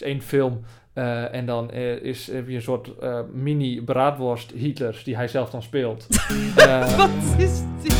[0.00, 0.60] is één film.
[0.92, 5.28] eh, en dan eh, is, heb je een soort eh, mini braadworst Hitlers die hij
[5.28, 6.06] zelf dan speelt.
[6.56, 7.96] Eh, Wat is dit?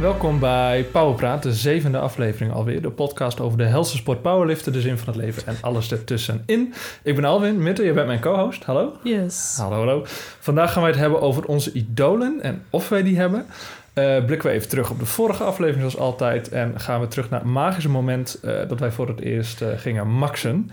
[0.00, 2.82] welkom bij Powerpraat, de zevende aflevering alweer.
[2.82, 6.74] De podcast over de helse sport powerliften, de zin van het leven en alles ertussenin.
[7.02, 8.64] Ik ben Alwin, Mitte, je bent mijn co-host.
[8.64, 8.92] Hallo.
[9.02, 9.56] Yes.
[9.60, 10.02] Hallo, hallo.
[10.40, 13.46] Vandaag gaan wij het hebben over onze idolen en of wij die hebben.
[13.94, 16.48] Eh, blikken we even terug op de vorige aflevering zoals altijd.
[16.48, 19.68] En gaan we terug naar het magische moment eh, dat wij voor het eerst eh,
[19.76, 20.70] gingen maxen.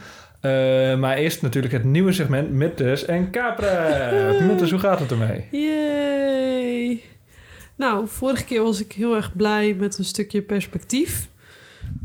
[0.99, 4.45] Maar eerst natuurlijk het nieuwe segment Mittes en Capra.
[4.47, 5.45] Mittes, hoe gaat het ermee?
[5.51, 7.01] Yay.
[7.75, 11.29] Nou, vorige keer was ik heel erg blij met een stukje perspectief.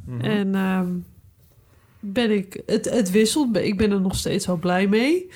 [0.05, 0.21] Mhm.
[0.21, 0.89] En ehm,
[2.01, 3.57] ben ik, het, het wisselt.
[3.57, 5.31] Ik ben er nog steeds wel blij mee.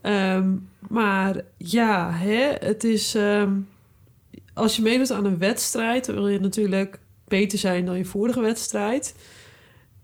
[0.00, 0.50] Ehm,
[0.88, 3.14] maar ja, hè, het is.
[3.14, 3.50] ehm,
[4.54, 6.98] als je meedoet aan een wedstrijd, dan wil je natuurlijk
[7.28, 9.14] beter zijn dan je vorige wedstrijd.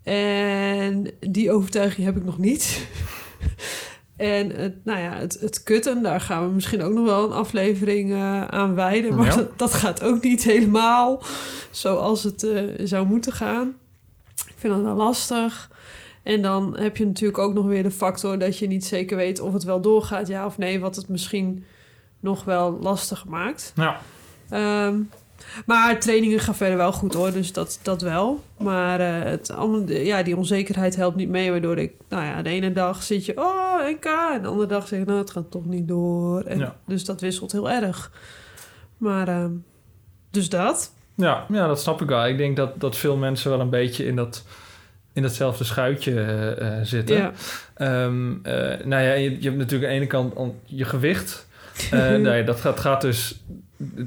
[0.03, 2.87] En die overtuiging heb ik nog niet.
[4.17, 7.31] en het, nou ja, het, het kutten, daar gaan we misschien ook nog wel een
[7.37, 9.15] aflevering eh, aan wijden.
[9.15, 9.35] Maar Ja.
[9.35, 11.23] dat, dat gaat ook niet helemaal
[11.71, 13.75] zoals het eh, zou moeten gaan.
[14.47, 15.71] Ik vind dat wel lastig.
[16.23, 19.39] En dan heb je natuurlijk ook nog weer de factor dat je niet zeker weet
[19.39, 21.63] of het wel doorgaat, ja of nee, wat het misschien
[22.19, 23.71] nog wel lastig maakt.
[23.75, 23.95] Nou,
[24.49, 24.95] Ehm,
[25.65, 28.43] maar trainingen gaan verder wel goed hoor, dus dat, dat wel.
[28.57, 29.53] Maar eh, het,
[29.87, 33.37] ja, die onzekerheid helpt niet mee, waardoor ik, nou ja, de ene dag zit je,
[33.37, 36.41] oh, NK, en de andere dag zeg je, nou, het gaat toch niet door.
[36.41, 36.75] En, Ja.
[36.85, 38.11] Dus dat wisselt heel erg.
[38.97, 39.51] Maar, ehm,
[40.31, 40.93] dus dat.
[41.15, 42.27] ja, ja, dat snap ik wel.
[42.27, 44.43] Ik denk dat, dat veel mensen wel een beetje in, dat,
[45.13, 47.15] in datzelfde schuitje eh, eh, zitten.
[47.15, 47.31] Ja.
[47.73, 51.47] Ehm, eh, nou ja, je, je hebt natuurlijk aan de ene kant je gewicht.
[51.91, 53.43] Eh, nou dat gaat, gaat dus...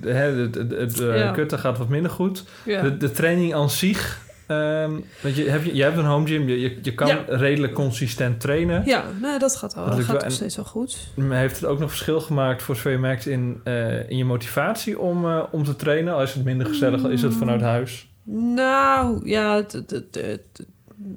[0.00, 1.30] Het het, het eh, Ja.
[1.30, 2.44] kutten gaat wat minder goed.
[2.64, 2.82] Ja.
[2.82, 4.20] De, de training aan zich...
[4.46, 4.90] ehm,
[5.22, 6.48] want je, heb je, je hebt een home gym.
[6.48, 7.24] Je, je, kan Ja.
[7.26, 8.82] redelijk consistent trainen.
[8.84, 10.20] Ja, nou, dat gaat, wel, Dat gaat wel.
[10.22, 10.96] nog steeds wel goed.
[11.14, 14.24] Maar Heeft het ook nog verschil gemaakt voor zover je merkt in, eh, in je
[14.24, 16.14] motivatie om, eh, om te trainen?
[16.14, 18.10] Al is het minder gezellig, al is het vanuit huis?
[18.24, 19.64] Nou, ja,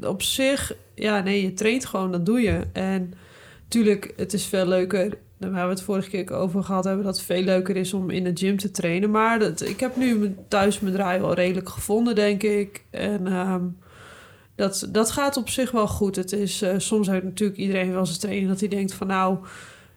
[0.01, 2.59] op zich, ja, nee, je traint gewoon, dat doe je.
[2.73, 3.13] En
[3.67, 5.17] tuurlijk, het is veel leuker.
[5.37, 8.09] Daar hebben we het vorige keer over gehad hebben, dat het veel leuker is om
[8.09, 9.11] in de gym te trainen.
[9.11, 12.83] Maar dat, ik heb nu thuis mijn draai wel redelijk gevonden, denk ik.
[12.89, 13.63] En ehm,
[14.55, 16.15] dat, dat gaat op zich wel goed.
[16.15, 19.37] Het is, eh, soms heeft natuurlijk iedereen wel zijn training dat hij denkt van nou,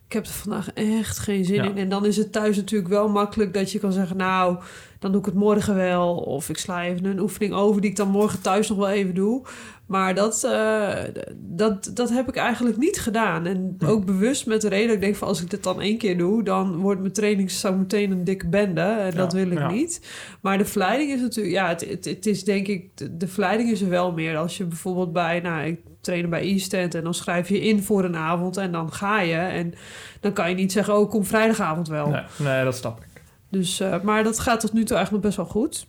[0.07, 1.65] ik heb er vandaag echt geen zin Ja.
[1.65, 1.77] in.
[1.79, 4.59] En dan is het thuis natuurlijk wel makkelijk dat je kan zeggen, nou,
[4.99, 6.17] dan doe ik het morgen wel.
[6.17, 9.15] Of ik sla even een oefening over die ik dan morgen thuis nog wel even
[9.15, 9.43] doe.
[9.89, 10.99] Maar dat, eh,
[11.35, 13.47] dat, dat heb ik eigenlijk niet gedaan.
[13.47, 13.87] En Hm.
[13.87, 16.19] ook bewust met de reden dat ik denk van als ik dit dan één keer
[16.19, 18.81] doe, dan wordt mijn training zo meteen een dikke bende.
[18.81, 19.71] En dat Ja, wil ik ja.
[19.71, 20.01] niet.
[20.41, 22.85] Maar de verleiding is natuurlijk, ja, het, het, het is denk ik,
[23.19, 24.37] de, verleiding is er wel meer.
[24.37, 28.05] Als je bijvoorbeeld bij, nou, ik train bij e-stand en dan schrijf je in voor
[28.05, 29.37] een avond en dan ga je.
[29.37, 29.75] En
[30.21, 32.09] dan kan je niet zeggen, oh, kom vrijdagavond wel.
[32.09, 33.23] Nee, nee, dat snap ik.
[33.51, 35.87] Dus, eh, maar dat gaat tot nu toe eigenlijk nog best wel goed.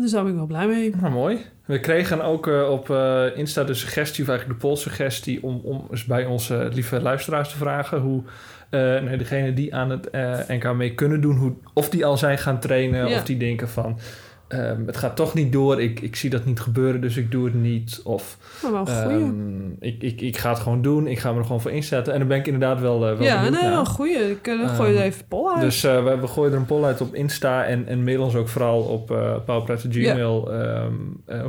[0.00, 0.96] Dus daar ben ik wel blij mee.
[0.96, 1.38] Nou, mooi.
[1.66, 5.42] We kregen ook eh, op eh, Insta de suggestie, of eigenlijk de polsuggestie...
[5.42, 8.00] om, om eens bij onze lieve luisteraars te vragen...
[8.00, 8.22] hoe
[8.70, 10.12] nee, degene die aan het
[10.48, 11.36] NK mee kunnen doen...
[11.36, 13.16] Hoe, of die al zijn gaan trainen, Ja.
[13.16, 13.98] of die denken van...
[14.48, 17.44] ehm, het gaat toch niet door, ik, ik zie dat niet gebeuren, dus ik doe
[17.44, 18.00] het niet.
[18.04, 18.38] Of.
[18.86, 21.06] Ehm, ik, ik, ik ga het gewoon doen.
[21.06, 22.12] Ik ga me er gewoon voor inzetten.
[22.12, 23.78] En dan ben ik inderdaad wel, eh, wel ja, nee, naar.
[23.78, 24.30] een goeie.
[24.30, 25.60] Ik uh, gooi er even pol uit.
[25.60, 27.64] Dus eh, we, we gooien er een poll uit op Insta.
[27.64, 30.50] En, en mail ons ook vooral op uh, Gmail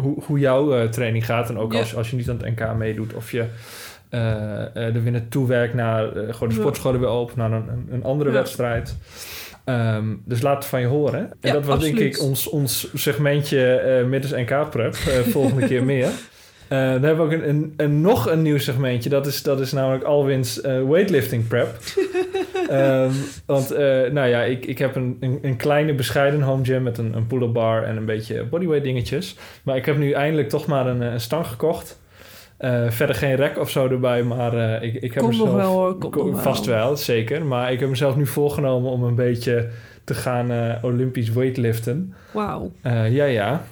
[0.02, 1.50] hoe, hoe jouw training gaat.
[1.50, 3.14] En ook als, als je niet aan het NK meedoet.
[3.14, 3.46] Of je
[4.74, 7.38] er weer naartoe werkt naar gewoon de sportscholen weer open.
[7.38, 8.36] Naar een, een, een andere Ja.
[8.36, 8.96] wedstrijd.
[9.68, 11.20] Ehm, dus laat het van je horen.
[11.20, 14.94] En Ja, dat was denk ik ons, ons segmentje eh middels NK-prep.
[14.94, 16.08] eh, volgende keer meer.
[16.68, 19.10] Eh, dan hebben we ook een, een, een- nog een nieuw segmentje.
[19.10, 21.68] Dat is, dat is namelijk Alwin's weightlifting prep.
[22.70, 23.12] Ehm,
[23.46, 23.70] want,
[24.12, 27.28] nou ja, ik, ik heb een, een, een kleine bescheiden home gym met een, een
[27.28, 29.36] pull-up bar en een beetje bodyweight dingetjes.
[29.64, 32.00] Maar ik heb nu eindelijk toch maar een, een stang gekocht.
[32.58, 35.62] Eh, verder geen rek of zo erbij, maar eh, ik, ik heb Komt nog mezelf...
[35.62, 36.42] wel hoor, komt Ko- nog wel.
[36.44, 37.46] Vast wel, zeker.
[37.46, 39.70] Maar ik heb mezelf nu voorgenomen om een beetje
[40.04, 42.14] te gaan eh, Olympisch weightliften.
[42.32, 42.72] Wauw.
[42.84, 43.64] Ja, ja.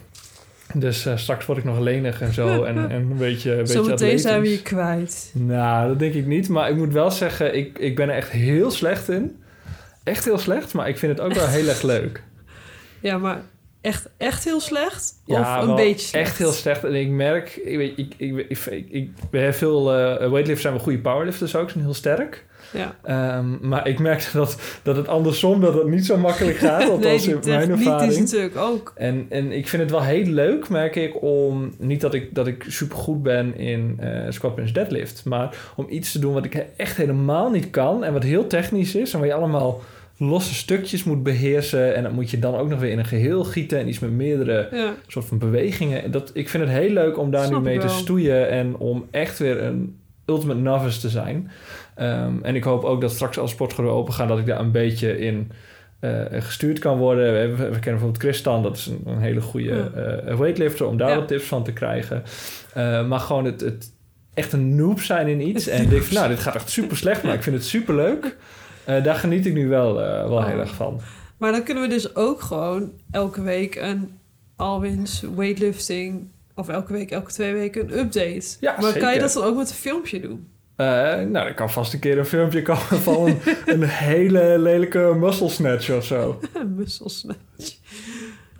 [0.73, 4.19] Dus straks word ik nog lenig en zo en, en een beetje, een beetje Zometeen
[4.19, 5.31] zijn we je kwijt.
[5.33, 6.49] Nou, dat denk ik niet.
[6.49, 9.35] Maar ik moet wel zeggen, ik, ik ben er echt heel slecht in.
[10.03, 12.23] Echt heel slecht, maar ik vind het ook wel heel erg leuk.
[12.99, 13.41] Ja, maar
[13.85, 15.13] echt, echt heel slecht?
[15.25, 16.25] Ja, of een wel beetje slecht?
[16.25, 16.83] echt heel slecht.
[16.83, 20.79] En ik merk, ik, weet, ik, ik, ik, ik, bij veel eh weightlifters zijn we
[20.79, 22.45] goede powerlifters ook, zijn heel sterk.
[22.73, 22.95] Ja.
[23.03, 26.89] Ehm, maar ik merk dat, dat het andersom, dat het niet zo makkelijk gaat.
[26.89, 28.11] Althans nee, in mijn ervaring.
[28.11, 28.93] is natuurlijk ook.
[28.95, 31.73] En, en ik vind het wel heel leuk, merk ik, om...
[31.77, 35.25] Niet dat ik, dat ik super goed ben in eh squat bench deadlift.
[35.25, 38.03] Maar om iets te doen wat ik echt helemaal niet kan.
[38.03, 39.13] En wat heel technisch is.
[39.13, 39.81] En waar je allemaal
[40.17, 41.95] losse stukjes moet beheersen.
[41.95, 43.79] En dat moet je dan ook nog weer in een geheel gieten.
[43.79, 44.93] En iets met meerdere Ja.
[45.07, 46.03] soort van bewegingen.
[46.03, 48.49] En Dat, ik vind het heel leuk om daar Snap nu mee te stoeien.
[48.49, 51.51] En om echt weer een ultimate novice te zijn.
[51.95, 54.27] Ehm, en ik hoop ook dat straks als sportscholen open gaan...
[54.27, 55.51] dat ik daar een beetje in
[55.99, 57.31] eh, gestuurd kan worden.
[57.31, 60.01] We, hebben- we kennen bijvoorbeeld Christan, dat is een, een hele goede Ja.
[60.01, 60.87] eh, weightlifter...
[60.87, 61.15] om daar Ja.
[61.15, 62.23] wat tips van te krijgen.
[62.73, 63.91] Eh, maar gewoon het, het
[64.33, 65.67] echt een noob zijn in iets.
[65.67, 68.35] En denk van, nou, dit gaat echt super slecht, maar ik vind het super leuk.
[68.85, 70.47] daar geniet ik nu wel, eh, wel Oh.
[70.47, 70.99] heel erg van.
[71.37, 74.17] Maar dan kunnen we dus ook gewoon elke week een
[74.55, 76.27] Alwins weightlifting...
[76.55, 78.45] of elke week, elke twee weken een update.
[78.59, 80.47] Ja, maar kan je dat dan ook met een filmpje doen?
[80.75, 85.15] Eh, nou, er kan vast een keer een filmpje komen van een, een hele lelijke
[85.19, 86.39] muscle snatch of zo.
[86.77, 87.39] Musselsnatch.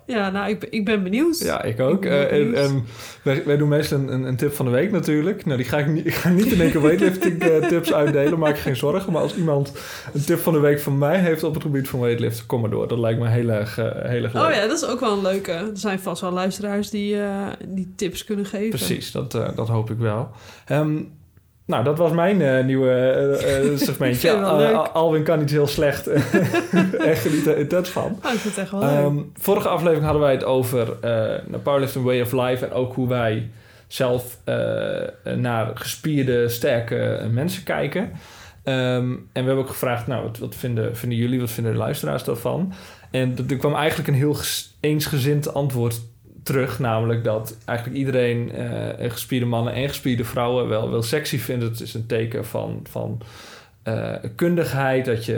[0.06, 1.38] Ja, nou, ik ben, ik ben benieuwd.
[1.38, 2.04] Ja, ik ook.
[2.04, 2.56] Ik Eh, en benieuwd.
[2.56, 2.84] en
[3.22, 5.44] wij, wij doen meestal een, een tip van de week natuurlijk.
[5.44, 8.38] Nou, die ga ik niet, ik ga niet in één keer weightlifting eh, tips uitdelen,
[8.38, 9.12] maak je geen zorgen.
[9.12, 9.72] Maar als iemand
[10.12, 12.70] een tip van de week van mij heeft op het gebied van weightliften, kom maar
[12.70, 12.88] door.
[12.88, 14.44] Dat lijkt me heel erg, eh, heel erg leuk.
[14.44, 15.52] Oh ja, dat is ook wel een leuke.
[15.52, 17.16] Er zijn vast wel luisteraars die,
[17.68, 18.68] die tips kunnen geven.
[18.68, 20.30] Precies, dat, dat hoop ik wel.
[20.66, 20.96] Ehm,
[21.66, 24.32] nou, dat was mijn eh, nieuwe eh, eh, segmentje.
[24.32, 26.06] Al- Alwin kan niet heel slecht.
[27.10, 28.18] Echt geniet intens van.
[28.22, 28.90] Ah, ik vind het echt wel leuk.
[28.90, 30.96] Ehm, vorige aflevering hadden wij het over
[31.46, 33.50] nou, powerlifting way of life en ook hoe wij
[33.86, 34.38] zelf
[35.36, 38.12] naar gespierde, sterke mensen kijken.
[38.62, 41.78] Ehm, en we hebben ook gevraagd, nou, wat, wat vinden, vinden jullie, wat vinden de
[41.78, 42.72] luisteraars daarvan?
[43.10, 44.36] En er kwam eigenlijk een heel
[44.80, 46.00] eensgezind antwoord
[46.46, 51.64] terug, namelijk dat eigenlijk iedereen eh, gespierde mannen en gespierde vrouwen wel, wel sexy vindt.
[51.64, 53.20] Het is een teken van, van
[53.82, 55.36] eh, kundigheid, dat je,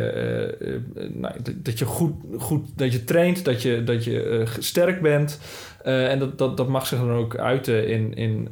[0.60, 5.40] eh, nou, dat- je goed, goed dat je traint, dat je, dat je sterk bent.
[5.82, 8.48] En dat, dat, dat mag zich dan ook uiten in, in,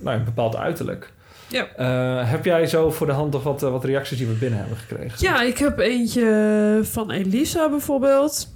[0.00, 1.12] nou, een bepaald uiterlijk.
[1.48, 1.66] Ja.
[2.24, 5.16] Heb jij zo voor de hand nog wat, wat reacties die we binnen hebben gekregen?
[5.18, 8.48] Ja, ik heb eentje van Elisa bijvoorbeeld.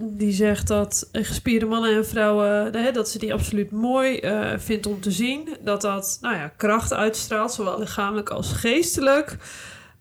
[0.00, 4.86] Die zegt dat gespierde mannen en vrouwen, hè, dat ze die absoluut mooi eh, vindt
[4.86, 5.48] om te zien.
[5.60, 9.36] Dat dat, nou ja, kracht uitstraalt, zowel lichamelijk als geestelijk.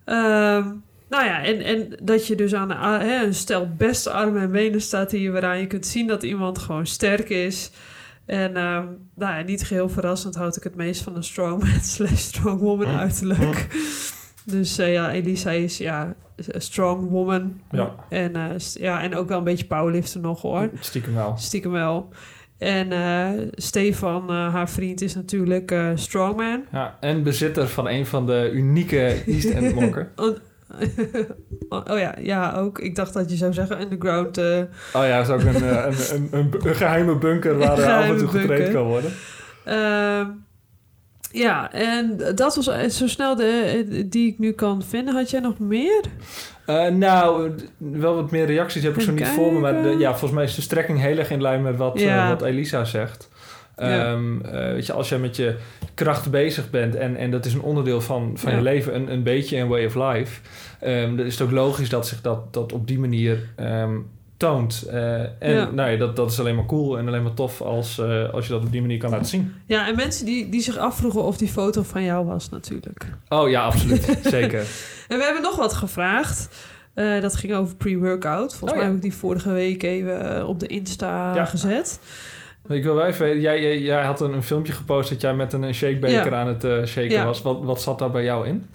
[0.05, 0.65] Ehm,
[1.09, 4.81] nou ja, en, en dat je dus aan hè, een stel beste armen en benen
[4.81, 7.71] staat hier, waaraan je kunt zien dat iemand gewoon sterk is.
[8.25, 8.85] En ehm,
[9.15, 13.67] nou ja, niet geheel verrassend houd ik het meest van een strongman slash strongwoman uiterlijk.
[14.43, 17.61] Dus eh, ja, Elisa is ja, strong woman.
[17.71, 17.95] Ja.
[18.09, 20.69] En, eh, ja, en ook wel een beetje powerlifter nog hoor.
[20.79, 21.33] Stiekem wel.
[21.37, 22.09] Stiekem wel.
[22.57, 26.63] En eh, Stefan, eh, haar vriend, is natuurlijk strongman.
[26.71, 30.11] Ja, en bezitter van een van de unieke East End mokken.
[31.69, 32.79] Oh, ja, ja, ook.
[32.79, 34.37] Ik dacht dat je zou zeggen underground.
[34.37, 34.63] Oh
[34.93, 38.71] ja, dat is ook een, een, een, een, geheime bunker waar af en toe getraind
[38.71, 39.11] kan worden.
[41.37, 45.15] Ja, en dat was eh, zo snel de, die ik nu kan vinden.
[45.15, 46.01] Had jij nog meer?
[46.65, 49.59] Eh, nou, wel wat meer reacties heb ik zo niet voor me.
[49.59, 52.23] Maar de, ja, volgens mij is de strekking heel erg in lijn met wat, Ja.
[52.23, 53.29] eh, wat Elisa zegt.
[53.77, 54.05] Ja.
[54.11, 55.55] Ehm, eh, weet je, als je met je
[55.93, 58.57] kracht bezig bent en, en dat is een onderdeel van, van Ja.
[58.57, 60.39] je leven, een, een beetje een way of life,
[60.79, 63.95] ehm, dan is het ook logisch dat zich dat, dat op die manier ehm,
[64.37, 64.83] toont.
[64.89, 65.69] Eh, en Ja.
[65.71, 68.47] nou ja, dat, dat is alleen maar cool en alleen maar tof als, eh, als
[68.47, 69.53] je dat op die manier kan laten zien.
[69.65, 73.05] Ja, en mensen die, die zich afvroegen of die foto van jou was natuurlijk.
[73.29, 74.19] Oh ja, absoluut.
[74.23, 74.59] Zeker.
[75.07, 76.49] En we hebben nog wat gevraagd.
[76.93, 78.55] Eh, dat ging over pre-workout.
[78.55, 78.85] Volgens Oh, mij ja.
[78.85, 81.45] heb ik die vorige week even op de Insta Ja.
[81.45, 81.99] gezet.
[82.67, 85.33] Ik wil wel even weten, jij, jij, jij had een, een filmpje gepost dat jij
[85.35, 87.41] met een, shakebeker aan het shaken was.
[87.41, 88.65] Wat, wat zat daar bij jou in?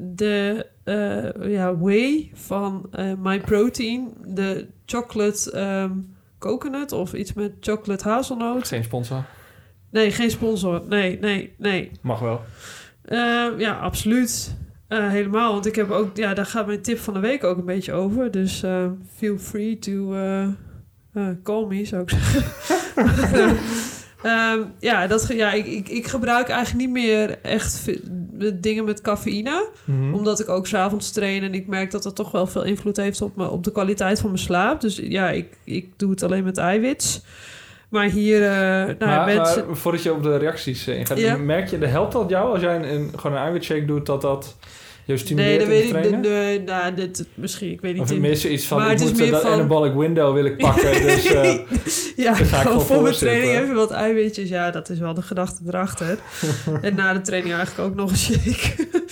[0.00, 4.12] De eh, ja, whey van eh My Protein.
[4.26, 5.90] De chocolate ehm,
[6.38, 8.68] coconut of iets met chocolate hazelnoot.
[8.68, 9.24] Geen sponsor.
[9.90, 10.82] Nee, geen sponsor.
[10.88, 11.90] Nee, nee, nee.
[12.00, 12.40] Mag wel.
[13.04, 14.56] Eh, ja, absoluut.
[14.88, 15.52] Helemaal.
[15.52, 16.16] Want ik heb ook...
[16.16, 18.30] Ja, daar gaat mijn tip van de week ook een beetje over.
[18.30, 18.64] Dus
[19.16, 20.14] feel free to
[21.42, 22.42] call me, zou ik zeggen.
[24.24, 27.90] Ehm, ja, dat, ja ik, ik, ik gebruik eigenlijk niet meer echt
[28.38, 29.68] ve- dingen met cafeïne.
[29.84, 30.14] Mhm.
[30.14, 33.22] Omdat ik ook s'avonds train en ik merk dat dat toch wel veel invloed heeft
[33.22, 34.80] op, me, op de kwaliteit van mijn slaap.
[34.80, 37.22] Dus ja, ik, ik doe het alleen met eiwits.
[37.88, 39.66] Maar hier, eh nou ja, maar, mensen...
[39.66, 41.36] maar voordat je op de reacties eh, ingaat, Ja.
[41.36, 44.20] merk je, de helpt dat jou als jij een, een, gewoon een eiwitshake doet, dat
[44.20, 44.56] dat
[45.04, 46.18] jou stimuleert Nee, dat weet ik.
[46.20, 48.02] Nee, nou, dit, misschien, ik weet niet.
[48.02, 50.92] Of meer zoiets van, maar ik is moet dat van- anabolic window wil ik pakken.
[51.06, 51.58] dus eh,
[52.16, 54.48] ja, ga ik voor mijn training even wat eiwitjes.
[54.48, 56.18] Ja, dat is wel de gedachte erachter.
[56.82, 59.02] en na de training eigenlijk ook nog een shake.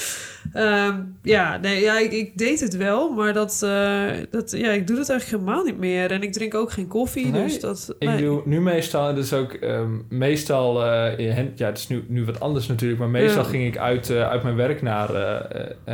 [0.53, 4.87] Ehm, ja, nee, ja ik, ik deed het wel, maar dat, eh, dat, ja, ik
[4.87, 6.11] doe dat eigenlijk helemaal niet meer.
[6.11, 7.95] En ik drink ook geen koffie, Nee, dus dat...
[7.99, 8.23] ik nee.
[8.23, 12.41] doe nu meestal, dus ook ehm, meestal, eh, in ja het is nu, nu wat
[12.41, 13.49] anders natuurlijk, maar meestal Ja.
[13.49, 15.11] ging ik uit, eh, uit mijn werk naar,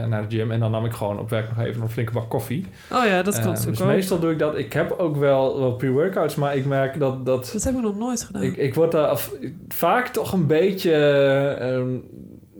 [0.08, 2.28] naar de gym en dan nam ik gewoon op werk nog even een flinke bak
[2.30, 2.66] koffie.
[2.92, 3.92] Oh ja, dat kan natuurlijk dus ook.
[3.92, 4.58] meestal doe ik dat.
[4.58, 7.98] Ik heb ook wel, wel pre-workouts, maar ik merk dat, dat Dat heb ik nog
[7.98, 8.42] nooit gedaan.
[8.42, 9.34] ik, ik word daar af-
[9.68, 10.92] vaak toch een beetje...
[11.60, 11.88] ehm,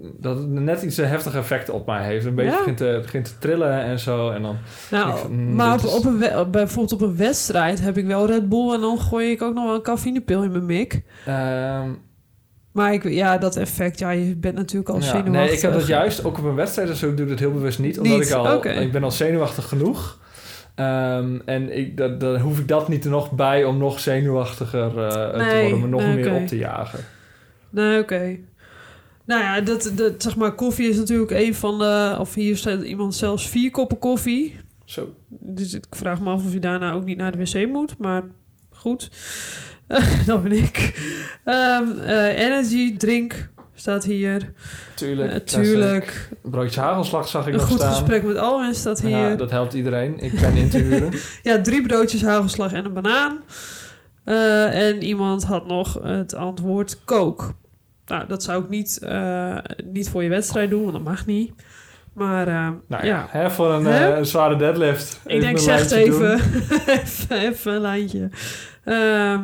[0.01, 2.25] dat het net iets een heftig effect op mij heeft.
[2.27, 2.57] Een beetje Ja?
[2.59, 4.31] begint, te, begint te trillen en zo.
[4.31, 4.57] En dan,
[4.91, 8.27] nou, mm, maar op, is- op een we- bijvoorbeeld op een wedstrijd heb ik wel
[8.27, 8.73] Red Bull...
[8.73, 11.03] en dan gooi ik ook nog wel een cafeïnepil in mijn mik.
[11.27, 11.89] ehm,
[12.73, 15.33] Maar ik, ja, dat effect, ja, je bent natuurlijk al ja, zenuwachtig.
[15.33, 16.89] nee, ik heb dat juist ook op een wedstrijd.
[16.89, 17.99] Dus ik doe het heel bewust niet.
[17.99, 18.29] Omdat Niet?
[18.29, 18.65] ik al...
[18.67, 20.19] Ik ben al zenuwachtig genoeg.
[20.75, 24.99] Ehm, en ik, dat, dan hoef ik dat niet er nog bij om nog zenuwachtiger
[25.05, 25.81] eh, te worden.
[25.81, 26.99] Me nog nee, meer op te jagen.
[27.71, 28.37] Nee, oké.
[29.29, 32.17] Nou ja, dat, dat, zeg maar, koffie is natuurlijk een van de...
[32.19, 34.57] Of hier staat iemand zelfs vier koppen koffie.
[34.85, 35.15] Zo.
[35.29, 37.99] Dus ik vraag me af of je daarna ook niet naar de wc moet.
[37.99, 38.23] Maar
[38.71, 39.11] goed,
[40.27, 40.99] dat ben ik.
[41.45, 44.53] Ehm, eh, energy, drink, staat hier.
[44.95, 45.33] Tuurlijk.
[45.33, 46.29] Eh, tuurlijk.
[46.43, 47.93] Broodje hagelslag zag ik Een nog goed staan.
[47.93, 49.11] gesprek met Alwin staat hier.
[49.11, 50.19] Ja, Ja, dat helpt iedereen.
[50.19, 51.63] Ik ben in te huren.
[51.63, 53.39] drie broodjes hagelslag en een banaan.
[54.25, 57.55] Eh, en iemand had nog het antwoord kook.
[58.09, 61.53] Nou, dat zou ik niet, eh, niet voor je wedstrijd doen, want dat mag niet.
[62.13, 65.21] Maar eh, Nou ja, ja, Hè, voor een, eh, een zware deadlift.
[65.27, 66.35] ik denk zeg even.
[66.87, 67.37] even.
[67.39, 68.31] Even een lijntje.
[68.85, 69.41] Ehm,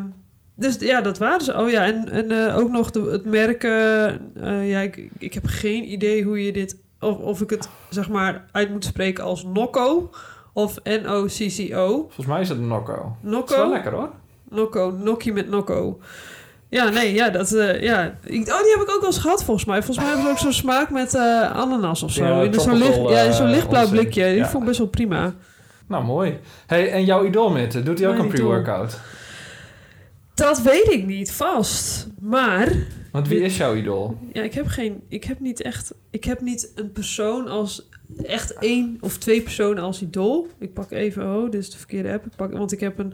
[0.54, 1.58] dus ja, dat waren ze.
[1.58, 3.70] Oh ja, en, en ook nog de, het merken.
[4.66, 6.76] ja, ik, ik heb geen idee hoe je dit...
[7.00, 10.10] Of, of ik het zeg maar uit moet spreken als Nocco
[10.52, 11.96] of N-O-C-C-O.
[11.96, 13.16] Volgens mij is het een Nocco.
[13.22, 13.72] Dat is wel Nocco?
[13.72, 14.10] lekker hoor.
[14.48, 16.00] Nocco, Nokkie met Nocco.
[16.74, 17.52] Ja, nee, ja, dat...
[17.52, 18.04] eh, ja.
[18.24, 19.82] Ik, oh, die heb ik ook wel eens gehad volgens mij.
[19.82, 22.24] Volgens mij hebben ze ook zo'n smaak met eh, ananas of zo.
[22.24, 23.98] Ja, in zo'n licht, ja, eh, lichtblauw onzin.
[23.98, 24.24] blikje.
[24.24, 24.48] Die Ja.
[24.48, 25.34] vond ik best wel prima.
[25.88, 26.38] Nou, mooi.
[26.66, 29.00] Hey, en jouw idoolmitte, doet hij ook Mijn een pre-workout?
[30.34, 32.06] Dat weet ik niet vast.
[32.20, 32.72] Maar
[33.12, 34.18] Want wie is jouw idool?
[34.32, 35.02] ja, ik heb geen.
[35.08, 35.94] Ik heb niet echt.
[36.10, 37.88] Ik heb niet een persoon als.
[38.26, 40.46] Echt één of twee personen als idool.
[40.58, 41.36] Ik pak even.
[41.36, 42.26] Oh, dit is de verkeerde app.
[42.26, 43.12] Ik pak, want ik heb een,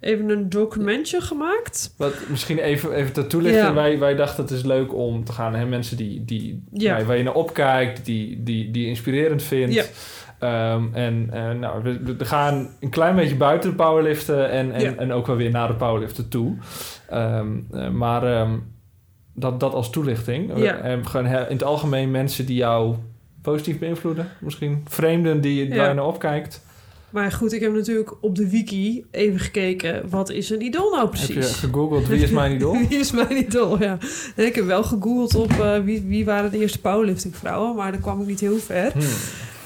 [0.00, 1.94] even een documentje gemaakt.
[1.96, 3.66] Wat, misschien even, even ter toelichting.
[3.66, 3.74] Ja.
[3.74, 5.54] Wij, wij dachten het is leuk om te gaan.
[5.54, 5.66] Hè?
[5.66, 6.94] Mensen die, die, Ja.
[6.96, 9.74] waar, waar je naar opkijkt, die, die, die je inspirerend vindt.
[9.74, 9.84] Ja.
[10.38, 14.80] Ehm, en eh, nou, we, we gaan een klein beetje buiten de powerliften en, en,
[14.80, 14.94] Ja.
[14.94, 16.56] en ook wel weer naar de powerliften toe.
[17.08, 18.58] Ehm, eh, maar ehm,
[19.34, 20.52] dat, dat als toelichting.
[20.58, 20.76] Ja.
[20.76, 22.96] En gewoon in het algemeen mensen die jou
[23.42, 24.28] positief beïnvloeden.
[24.40, 25.88] Misschien vreemden die, Ja.
[25.88, 26.64] je naar opkijkt.
[27.16, 30.08] Maar goed, ik heb natuurlijk op de wiki even gekeken.
[30.08, 31.34] Wat is een idool nou Heb precies?
[31.34, 32.78] je gegoogeld wie is mijn idool?
[32.88, 33.98] Wie is mijn idool, ja.
[34.36, 37.76] En ik heb wel gegoogeld op eh, wie, wie waren de eerste powerlifting vrouwen.
[37.76, 38.92] Maar daar kwam ik niet heel ver.
[38.92, 39.02] Hmm.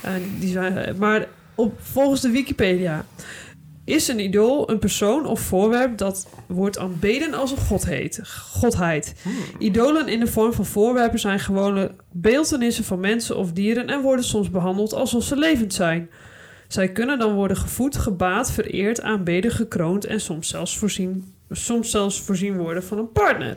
[0.01, 3.07] En die zijn, maar op, volgens de Wikipedia
[3.85, 8.21] is een idool een persoon of voorwerp dat wordt aanbeden als een godheid.
[8.53, 9.15] godheid.
[9.23, 9.33] Hmm.
[9.59, 14.25] Idolen in de vorm van voorwerpen zijn gewone beeldenissen van mensen of dieren en worden
[14.25, 16.11] soms behandeld alsof ze levend zijn.
[16.73, 22.21] Zij kunnen dan worden gevoed, gebaat, vereerd, aanbeden, gekroond en soms zelfs voorzien, soms zelfs
[22.21, 23.55] voorzien worden van een partner.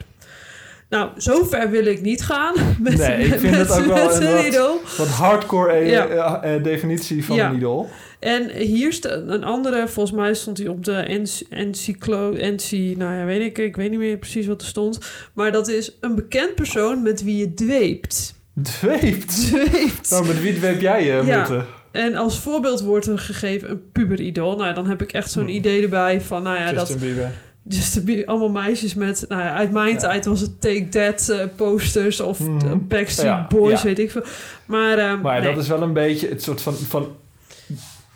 [0.90, 2.54] Nou, zover wil ik niet gaan.
[2.80, 4.98] Met, Nee, ik met- vind het ook wel een wat-.
[4.98, 6.42] Wat hardcore eh, Ja.
[6.42, 7.50] eh, eh, definitie van Ja.
[7.50, 7.90] een idool.
[8.20, 13.18] En hier staat een andere, volgens mij stond hij op de enc- encyclo, ency, nou
[13.18, 15.00] ja, weet ik, ik weet niet meer precies wat er stond.
[15.34, 18.36] Maar dat is een bekend persoon met wie je dweept.
[18.62, 19.36] Dweept.
[19.48, 20.10] Dweept.
[20.10, 21.66] Nou, met wie dweep jij je, Ja.
[21.94, 24.56] En als voorbeeld wordt er gegeven een puberidool.
[24.58, 25.52] Nou, dan heb ik echt zo'n Hmm.
[25.54, 27.32] idee erbij van, nou ja, Justin dat Bieber.
[27.68, 29.98] Justin Bieber, allemaal meisjes met, nou ja, uit mijn Ja.
[30.00, 34.24] tijd was het Take That eh, posters of eh, Backstreet Ja, Boys, weet ik veel.
[34.66, 35.54] Maar, eh, Maar nee.
[35.54, 37.08] dat is wel een beetje het soort van, van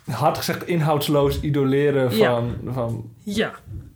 [0.04, 3.52] hard gezegd inhoudsloos idoleren van, van, ja,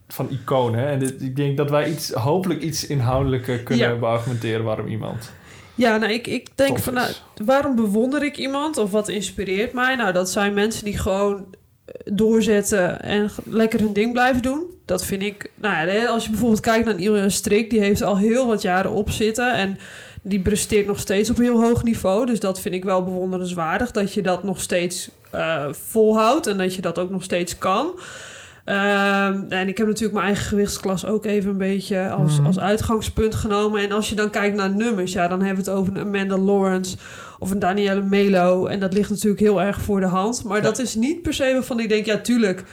[0.09, 0.87] van iconen.
[0.89, 3.99] En dit, ik denk dat wij iets, hopelijk iets inhoudelijker kunnen Ja.
[3.99, 5.33] beargumenteren waarom iemand
[5.75, 7.13] Ja, nou, ik, ik denk van, nou,
[7.45, 9.95] waarom bewonder ik iemand of wat inspireert mij?
[9.95, 11.47] Nou, dat zijn mensen die gewoon
[11.85, 14.67] eh, doorzetten en lekker hun ding blijven doen.
[14.85, 18.17] Dat vind ik, nou ja, als je bijvoorbeeld kijkt naar Ilja Strik, die heeft al
[18.17, 19.79] heel wat jaren op zitten en
[20.23, 22.27] die presteert nog steeds op een heel hoog niveau.
[22.27, 26.75] Dus dat vind ik wel bewonderenswaardig, dat je dat nog steeds eh, volhoudt en dat
[26.75, 27.91] je dat ook nog steeds kan.
[28.65, 32.47] Ehm, en ik heb natuurlijk mijn eigen gewichtsklasse ook even een beetje als, Mhm.
[32.47, 33.81] als uitgangspunt genomen.
[33.81, 36.37] En als je dan kijkt naar nummers, ja, dan hebben we het over een Amanda
[36.39, 36.97] Lawrence
[37.39, 38.67] of een Danielle Melo.
[38.67, 40.45] En dat ligt natuurlijk heel erg voor de hand.
[40.45, 40.63] Maar Ja.
[40.63, 42.65] dat is niet per se waarvan ik denk, ja, tuurlijk.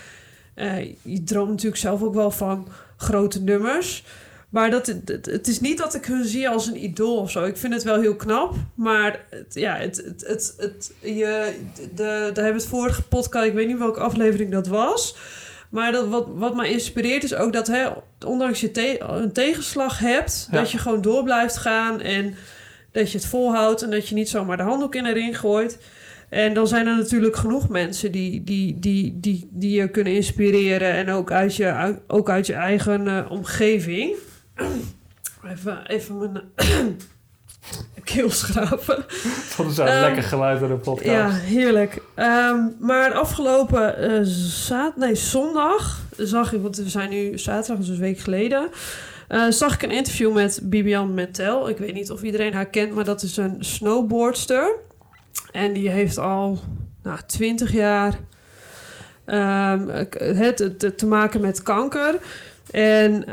[0.54, 2.68] eh, je droomt natuurlijk zelf ook wel van
[2.98, 4.04] grote nummers.
[4.50, 7.44] Maar dat, het, het is niet dat ik hun zie als een idool of zo.
[7.46, 8.56] Ik vind het wel heel knap.
[8.76, 11.54] Maar het, ja, het, het, het, het, je,
[11.96, 15.16] de, daar hebben we het vorige podcast, ik weet niet welke aflevering dat was.
[15.70, 17.88] Maar dat, wat, wat mij inspireert is ook dat hè,
[18.26, 20.58] ondanks je te- een tegenslag hebt, Ja.
[20.58, 22.36] dat je gewoon door blijft gaan en
[22.92, 25.80] dat je het volhoudt en dat je niet zomaar de handdoek in de ring gooit.
[26.30, 30.94] En dan zijn er natuurlijk genoeg mensen die, die, die, die, die je kunnen inspireren
[30.94, 34.16] en ook uit je, ook uit je eigen eh, omgeving.
[35.52, 36.44] Even, even mijn
[38.04, 39.06] keel schrapen.
[39.58, 41.10] Dat is een Ehm, lekker geluid aan de podcast.
[41.10, 42.02] Ja, heerlijk.
[42.16, 48.00] Ehm, maar afgelopen zaad, nee, zondag zag ik, want we zijn nu zaterdag, dus een
[48.00, 48.70] week geleden,
[49.28, 51.70] eh, zag ik een interview met Bibian Mentel.
[51.70, 54.76] Ik weet niet of iedereen haar kent, maar dat is een snowboardster.
[55.52, 56.60] En die heeft al
[57.04, 58.20] nou, 20 jaar
[59.26, 59.88] ehm,
[60.18, 62.16] het, het te maken met kanker.
[62.72, 63.24] En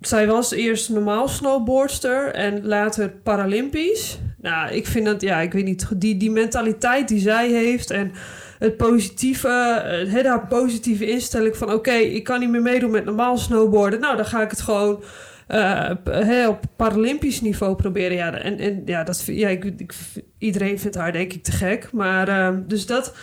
[0.00, 4.18] zij was eerst normaal snowboardster en later Paralympisch.
[4.40, 8.12] Nou, ik vind dat, ja, ik weet niet, die, die mentaliteit die zij heeft en
[8.58, 13.04] het positieve, eh, het, haar positieve instelling van: oké, ik kan niet meer meedoen met
[13.04, 14.00] normaal snowboarden.
[14.00, 15.02] Nou, dan ga ik het gewoon
[15.46, 18.16] eh, hè, op Paralympisch niveau proberen.
[18.16, 19.94] Ja, en, en ja, dat, ja ik, ik,
[20.38, 21.92] iedereen vindt haar denk ik te gek.
[21.92, 23.14] Maar ehm, dus dat.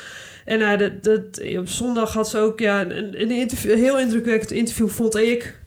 [0.45, 4.51] En uh, dat, dat, op zondag had ze ook ja, een, een, een heel indrukwekkend
[4.51, 5.59] interview, vond ik.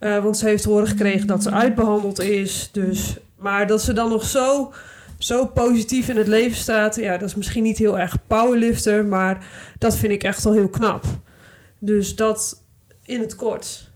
[0.00, 2.68] Uh, want ze heeft te horen gekregen dat ze uitbehandeld is.
[2.72, 4.72] Dus, maar dat ze dan nog zo,
[5.18, 6.96] zo positief in het leven staat.
[6.96, 9.04] Ja, dat is misschien niet heel erg powerlifter.
[9.04, 9.46] Maar
[9.78, 11.04] dat vind ik echt wel heel knap.
[11.78, 12.62] Dus dat
[13.04, 13.90] in het kort.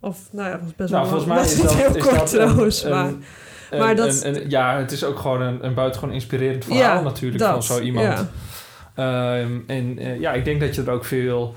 [0.00, 2.16] Of nou ja, dat was best Nou, wel volgens mij is dat, heel is kort
[2.18, 2.82] dat trouwens.
[2.84, 3.22] een, maar een,
[3.70, 7.44] een- maar dat- ja, het is ook gewoon een, een buitengewoon inspirerend verhaal Ja, natuurlijk
[7.44, 8.06] van zo iemand.
[8.06, 8.28] ja.
[8.94, 11.54] Ehm, en eh, ja, ik denk dat je er ook veel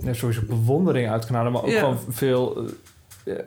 [0.00, 1.78] ja, sowieso bewondering uit kan halen, maar ook Ja.
[1.78, 2.64] gewoon veel
[3.24, 3.38] eh, eh,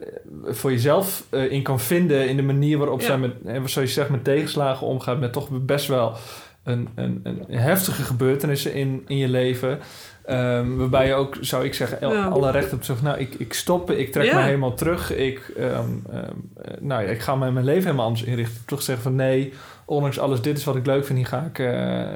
[0.45, 3.05] voor jezelf eh, in kan vinden in de manier waarop Ja.
[3.05, 6.13] zij met, zoals je zegt, met tegenslagen omgaat, met toch best wel
[6.63, 9.79] een, een, een heftige gebeurtenissen in, in je leven.
[10.25, 12.25] Ehm, waarbij je ook, zou ik zeggen, el- Ja.
[12.27, 12.73] alle recht.
[12.85, 14.35] Zeg, nou, ik, ik stop, ik trek Ja.
[14.37, 15.13] me helemaal terug.
[15.15, 15.69] Ik, ehm,
[16.11, 16.23] ehm,
[16.61, 18.61] eh, nou ja, ik ga mijn, mijn leven helemaal anders inrichten.
[18.65, 19.53] Toch zeggen van nee,
[19.85, 21.57] ondanks alles, dit is wat ik leuk vind, hier ga ik,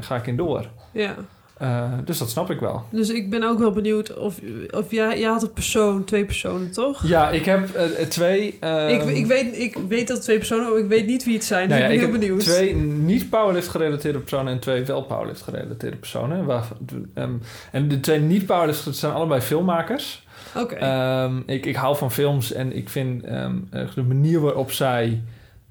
[0.06, 0.69] ga ik in door.
[0.91, 1.15] ja.
[1.58, 2.84] Eh, dus dat snap ik wel.
[2.89, 4.39] Dus ik ben ook wel benieuwd of,
[4.70, 7.08] of jij, jij had een persoon, twee personen, toch?
[7.08, 8.58] Ja, ik heb eh, twee.
[8.60, 11.34] ehm, ik, ik, weet, ik weet dat het twee personen, maar ik weet niet wie
[11.34, 11.70] het zijn.
[11.70, 12.39] Dus nou ja, ik ben heel benieuwd.
[12.39, 16.46] twee niet powerlift gerelateerde personen en twee wel powerlift gerelateerde personen.
[16.46, 16.68] Waar,
[17.13, 17.34] ehm,
[17.72, 20.26] en de twee niet powerlift zijn allebei filmmakers.
[20.56, 20.76] Oké.
[20.76, 23.50] Ehm, ik, ik hou van films en ik vind eh,
[23.96, 25.22] de manier waarop zij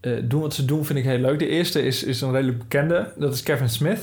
[0.01, 1.39] eh, doen wat ze doen, vind ik heel leuk.
[1.39, 4.01] De eerste is, is een redelijk bekende, dat is Kevin Smith.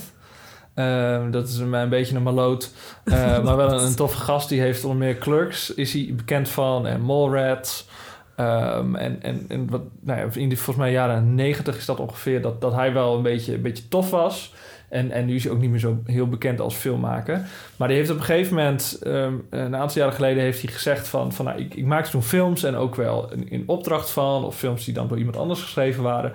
[0.74, 2.70] Ehm, dat is een, een beetje een maloot,
[3.04, 4.48] eh, maar wel een, een toffe gast.
[4.48, 7.88] Die heeft onder meer Clerks, is hij bekend van, en Mallrats.
[8.36, 12.00] Ehm, en, en, en wat, nou ja, in de, volgens mij jaren negentig is dat
[12.00, 14.54] ongeveer, dat, dat hij wel een beetje, een beetje tof was.
[14.88, 17.46] En, en nu is hij ook niet meer zo heel bekend als filmmaker.
[17.76, 21.08] Maar die heeft op een gegeven moment, ehm, een aantal jaren geleden, heeft hij gezegd
[21.08, 24.44] van, van nou, ik, ik maakte toen films en ook wel in, in opdracht van,
[24.44, 26.32] of films die dan door iemand anders geschreven waren.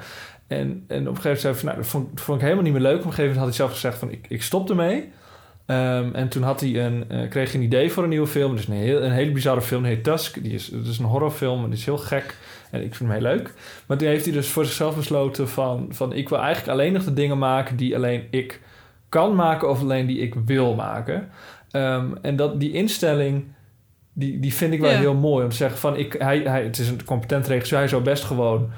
[0.48, 2.44] En, en op een gegeven moment zei hij van, nou, dat vond, dat vond ik
[2.44, 3.00] helemaal niet meer leuk.
[3.00, 5.10] Op een gegeven moment had hij zelf gezegd van, ik, ik stop ermee.
[5.66, 8.56] Ehm, en toen had hij een, eh, kreeg hij een idee voor een nieuwe film.
[8.56, 10.44] Dus een, heel, een hele bizarre film, die heet Tusk.
[10.44, 12.38] Die is, het is een horrorfilm en die is heel gek.
[12.72, 13.54] En ik vind hem heel leuk.
[13.86, 15.88] Maar toen heeft hij dus voor zichzelf besloten van...
[15.90, 18.62] van ik wil eigenlijk alleen nog de dingen maken die alleen ik
[19.10, 19.70] kan maken...
[19.70, 21.30] of alleen die ik wil maken.
[21.72, 23.46] Ehm, en dat, die instelling,
[24.14, 24.98] die, die vind ik wel Ja.
[24.98, 25.44] heel mooi.
[25.44, 27.78] Om te zeggen van, ik, hij, hij, het is een competent regisseur.
[27.78, 28.70] Hij zou best gewoon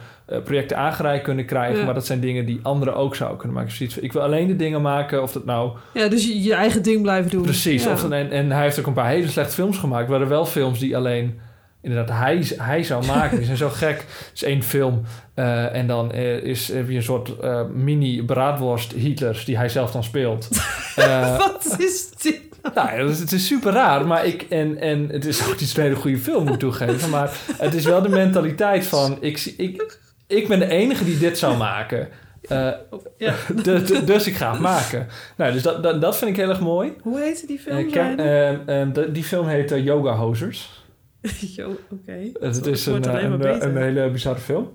[0.43, 1.79] projecten aangereikt kunnen krijgen...
[1.79, 1.85] Ja.
[1.85, 3.75] maar dat zijn dingen die anderen ook zouden kunnen maken.
[3.79, 5.71] Dus van, ik wil alleen de dingen maken of dat nou...
[5.93, 7.41] ja, dus je, je eigen ding blijven doen.
[7.41, 7.83] Precies.
[7.83, 7.91] Ja.
[7.91, 10.03] Of dan, en, en hij heeft ook een paar hele slechte films gemaakt.
[10.05, 11.39] Er waren wel films die alleen
[11.81, 13.37] inderdaad hij, hij zou maken.
[13.37, 13.97] Die zijn zo gek.
[13.97, 15.01] Het is één film
[15.33, 19.69] eh, en dan eh, is, heb je een soort eh, mini braadworst Hitlers die hij
[19.69, 20.47] zelf dan speelt.
[20.95, 22.39] Eh, Wat is dit?
[22.75, 25.83] nou, is- het is super raar, maar ik en, en het is ook niet een
[25.83, 29.53] hele goede film moet ik toegeven, maar het is wel de mentaliteit van ik, zie-
[29.57, 29.99] ik,
[30.37, 32.07] ik ben de enige die dit zou maken.
[32.41, 32.69] Eh,
[33.17, 33.33] Ja.
[33.63, 35.07] de- de- dus ik ga het maken.
[35.37, 36.93] Nou, dus dat, dat, dat vind ik heel erg mooi.
[37.01, 37.77] Hoe heette die film?
[37.77, 38.31] Eh, zei Ken- je?
[38.65, 40.83] eh, eh, de- die film heet eh, Yoga Hosers.
[41.91, 42.17] Oké.
[42.39, 44.69] Het is een, een, hele bizarre film.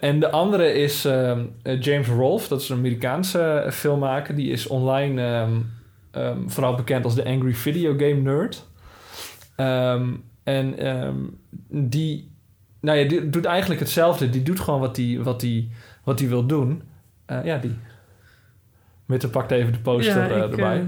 [0.00, 2.48] En de andere is ehm, eh, James Rolfe.
[2.48, 4.34] Dat is een Amerikaanse filmmaker.
[4.34, 5.52] Die is online ehm,
[6.10, 8.66] ehm, vooral bekend als de Angry Video Game Nerd.
[9.56, 10.08] Ehm,
[10.44, 11.16] en ehm,
[11.68, 12.30] die,
[12.84, 14.30] nou ja, die doet eigenlijk hetzelfde.
[14.30, 15.70] Die doet gewoon wat hij wat die,
[16.04, 16.82] wat die wil doen.
[17.26, 17.74] Eh, ja, die.
[19.06, 20.78] Mitte pakt even de poster Ja, eh, ik, erbij.
[20.80, 20.84] eh,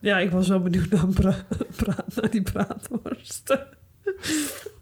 [0.00, 1.44] Ja, ik was wel benieuwd naar, een pra-
[1.76, 3.56] praat, naar die praathorst.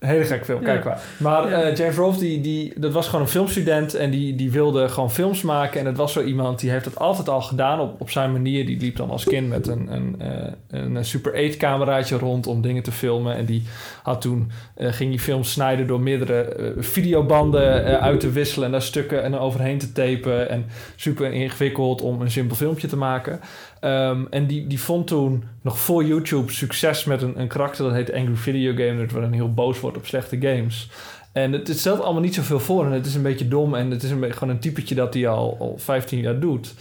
[0.03, 1.01] Hele gek film, kijk maar.
[1.17, 3.95] Maar eh, James Rolfe, die, die, dat was gewoon een filmstudent...
[3.95, 5.81] en die, die wilde gewoon films maken.
[5.81, 8.67] En het was zo iemand, die heeft dat altijd al gedaan op, op zijn manier.
[8.67, 12.63] Die liep dan als kind met een, een, eh, een Super 8 cameraatje rond om
[12.63, 13.37] dingen te filmen.
[13.37, 13.63] En die
[14.03, 18.67] had toen, eh, ging die films snijden door meerdere eh, videobanden uit te wisselen...
[18.67, 20.49] en daar stukken en overheen te tapen.
[20.49, 20.65] En
[20.97, 23.41] super ingewikkeld om een simpel filmpje te maken.
[23.83, 27.95] Ehm, en die, die vond toen nog voor YouTube succes met een, een karakter dat
[27.95, 30.91] heet Angry Video Game Nerd, waarin heel boos wordt op slechte games.
[31.33, 33.91] En het, het stelt allemaal niet zoveel voor en het is een beetje dom en
[33.91, 36.75] het is een beetje gewoon een typetje dat hij al, al 15 jaar doet.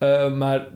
[0.00, 0.66] Uh, maar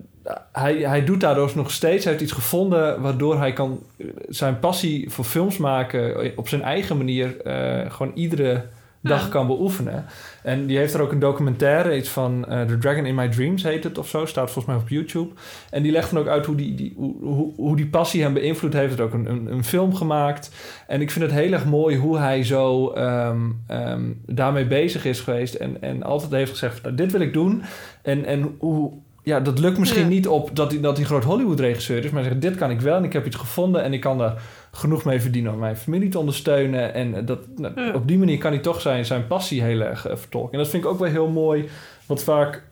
[0.52, 3.81] hij, hij doet daardoor nog steeds, hij heeft iets gevonden waardoor hij kan
[4.28, 8.64] zijn passie voor films maken op zijn eigen manier uh, gewoon iedere
[9.00, 9.28] dag Ja.
[9.28, 10.05] kan beoefenen.
[10.42, 13.62] En die heeft er ook een documentaire, iets van eh, The Dragon in My Dreams
[13.62, 15.35] heet het of zo, staat volgens mij op YouTube.
[15.70, 18.33] En die legt dan ook uit hoe die, die, hoe, hoe, hoe die passie hem
[18.35, 18.88] beïnvloed heeft.
[18.88, 20.50] Heeft ook een, een, een film gemaakt.
[20.87, 25.20] En ik vind het heel erg mooi hoe hij zo ehm, ehm, daarmee bezig is
[25.20, 25.55] geweest.
[25.55, 27.62] En, en altijd heeft gezegd, nou, dit wil ik doen.
[28.02, 28.92] En, en hoe...
[29.24, 30.09] Ja, dat lukt misschien Ja.
[30.09, 32.11] niet op dat hij, dat hij groot Hollywood-regisseur is.
[32.11, 33.83] Maar hij zegt, dit kan ik wel en ik heb iets gevonden...
[33.83, 34.42] en ik kan daar
[34.74, 36.94] genoeg mee verdienen om mijn familie te ondersteunen.
[36.94, 37.92] En dat, nou, Ja.
[37.94, 40.52] op die manier kan hij toch zijn, zijn passie heel erg eh, vertolken.
[40.52, 41.68] En dat vind ik ook wel heel mooi.
[42.06, 42.62] Want vaak,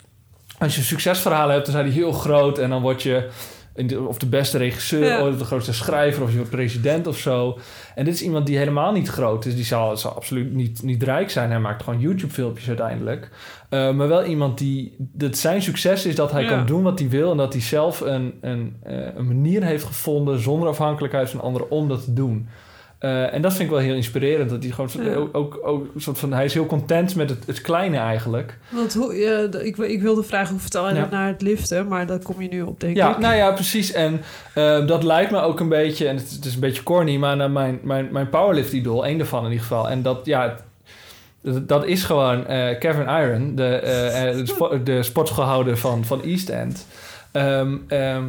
[0.58, 2.58] als je succesverhalen hebt, dan zijn die heel groot.
[2.58, 3.28] En dan word je
[4.06, 5.26] of de beste regisseur, Ja.
[5.28, 7.58] of de grootste schrijver, of je wordt president of zo.
[7.94, 9.54] En dit is iemand die helemaal niet groot is.
[9.54, 11.50] Die zal, zal absoluut niet, niet rijk zijn.
[11.50, 13.30] Hij maakt gewoon YouTube-filmpjes uiteindelijk.
[13.70, 14.94] Uh, maar wel iemand die...
[14.98, 16.48] Dat zijn succes is dat hij Ja.
[16.48, 17.30] kan doen wat hij wil...
[17.30, 20.38] en dat hij zelf een, een, eh, een manier heeft gevonden...
[20.40, 22.48] zonder afhankelijkheid van anderen om dat te doen.
[23.04, 24.50] Uh, en dat vind ik wel heel inspirerend.
[24.50, 25.26] Dat hij gewoon Ja.
[25.32, 26.32] ook, ook, soort van...
[26.32, 28.58] Hij is heel content met het, het kleine eigenlijk.
[28.70, 31.00] Want hoe, d- ik, ik wilde vragen hoe vertel je Ja.
[31.00, 33.18] dat naar het liften, maar daar kom je nu op, denk Ja, ik.
[33.18, 33.92] nou ja, precies.
[33.92, 34.20] En
[34.54, 36.08] eh, dat lijkt me ook een beetje...
[36.08, 37.16] en het, het is een beetje corny...
[37.16, 39.06] maar naar mijn, mijn, mijn powerlift-idool.
[39.06, 39.88] één daarvan in ieder geval.
[39.88, 40.56] En dat, ja...
[41.66, 46.22] Dat, is gewoon eh, Kevin Iron, de, eh, eh, de, spo- de sportschoolhouder van, van
[46.22, 46.86] East End.
[47.32, 48.24] Ehm, ehm,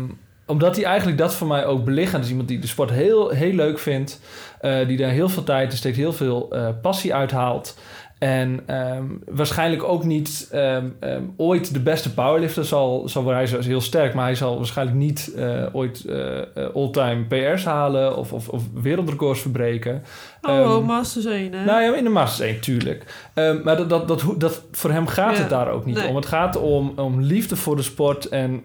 [0.51, 2.11] omdat hij eigenlijk dat voor mij ook belichaamt.
[2.11, 4.19] Dat is iemand die de sport heel, heel leuk vindt.
[4.59, 7.77] eh, die daar heel veel tijd in steekt, heel veel eh, passie uithaalt.
[8.19, 13.47] En ehm, waarschijnlijk ook niet ehm, ehm, ooit de beste powerlifter zal, zal worden.
[13.47, 16.39] Hij is heel sterk, maar hij zal waarschijnlijk niet eh, ooit eh,
[16.73, 20.03] all-time PR's halen of, of, of wereldrecords verbreken.
[20.41, 21.65] Oh, oh, Masters 1, hè?
[21.65, 23.29] Nou ja, in de Masters 1, tuurlijk.
[23.63, 26.07] Maar dat, dat, dat, dat, voor hem gaat Ja, het daar ook niet nee.
[26.07, 26.15] om.
[26.15, 28.29] Het gaat om, om liefde voor de sport.
[28.29, 28.63] En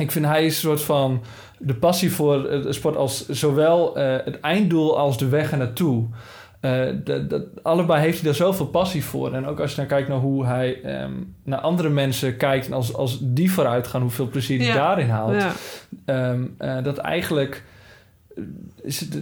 [0.00, 1.22] ik vind hij is een soort van
[1.58, 6.06] de passie voor de sport als zowel eh, het einddoel als de weg ernaartoe.
[6.60, 9.34] Eh, dat, dat, allebei heeft hij daar zoveel passie voor.
[9.34, 11.12] En ook als je dan kijkt naar hoe hij ehm,
[11.44, 12.66] naar andere mensen kijkt...
[12.66, 14.74] en als, als die vooruit gaan, hoeveel plezier hij Ja.
[14.74, 15.34] daarin haalt.
[15.42, 15.52] Ja.
[16.04, 17.64] Ehm, eh, dat eigenlijk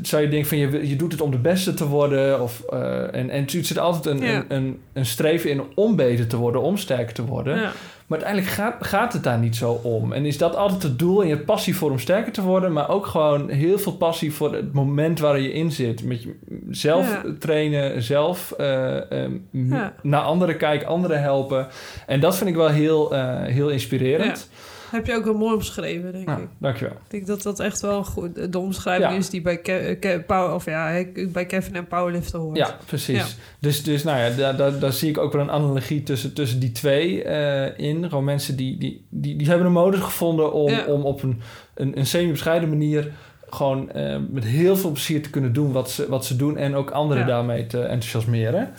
[0.03, 2.43] zou je denken van je, je doet het om de beste te worden.
[2.43, 4.35] Of, eh, en, en er zit altijd een, Ja.
[4.37, 7.55] een, een, een streven in om beter te worden, om sterker te worden.
[7.57, 7.73] Ja.
[8.07, 10.13] Maar uiteindelijk gaat, gaat het daar niet zo om.
[10.13, 11.23] En is dat altijd het doel?
[11.23, 14.55] En je passie voor om sterker te worden, maar ook gewoon heel veel passie voor
[14.55, 16.05] het moment waar je in zit.
[16.05, 16.35] Met je,
[16.71, 17.23] zelf Ja.
[17.39, 19.95] trainen, zelf eh, eh, m- Ja.
[20.03, 21.67] naar anderen kijken, anderen helpen.
[22.07, 24.51] En dat vind ik wel heel, eh, heel inspirerend.
[24.91, 26.49] Heb je ook wel mooi omschreven, denk Nou, ik.
[26.59, 26.95] dankjewel.
[26.95, 29.17] Ik denk dat dat echt wel goed, de omschrijving Ja.
[29.17, 32.57] is die bij, Ke- Ke- Power, of ja, bij Kevin en Powerlifter hoort.
[32.57, 33.17] Ja, precies.
[33.19, 33.25] Ja.
[33.59, 36.59] Dus, dus nou ja, daar, daar, daar zie ik ook wel een analogie tussen, tussen
[36.61, 38.09] die twee eh, in.
[38.09, 40.85] Gewoon mensen die, die, die, die hebben een modus gevonden om, Ja.
[40.85, 41.41] om op een,
[41.75, 43.13] een, een semi-bescheiden manier...
[43.51, 46.57] gewoon eh, met heel veel plezier te kunnen doen wat ze, wat ze doen...
[46.57, 48.71] en ook anderen daarmee te enthousiasmeren.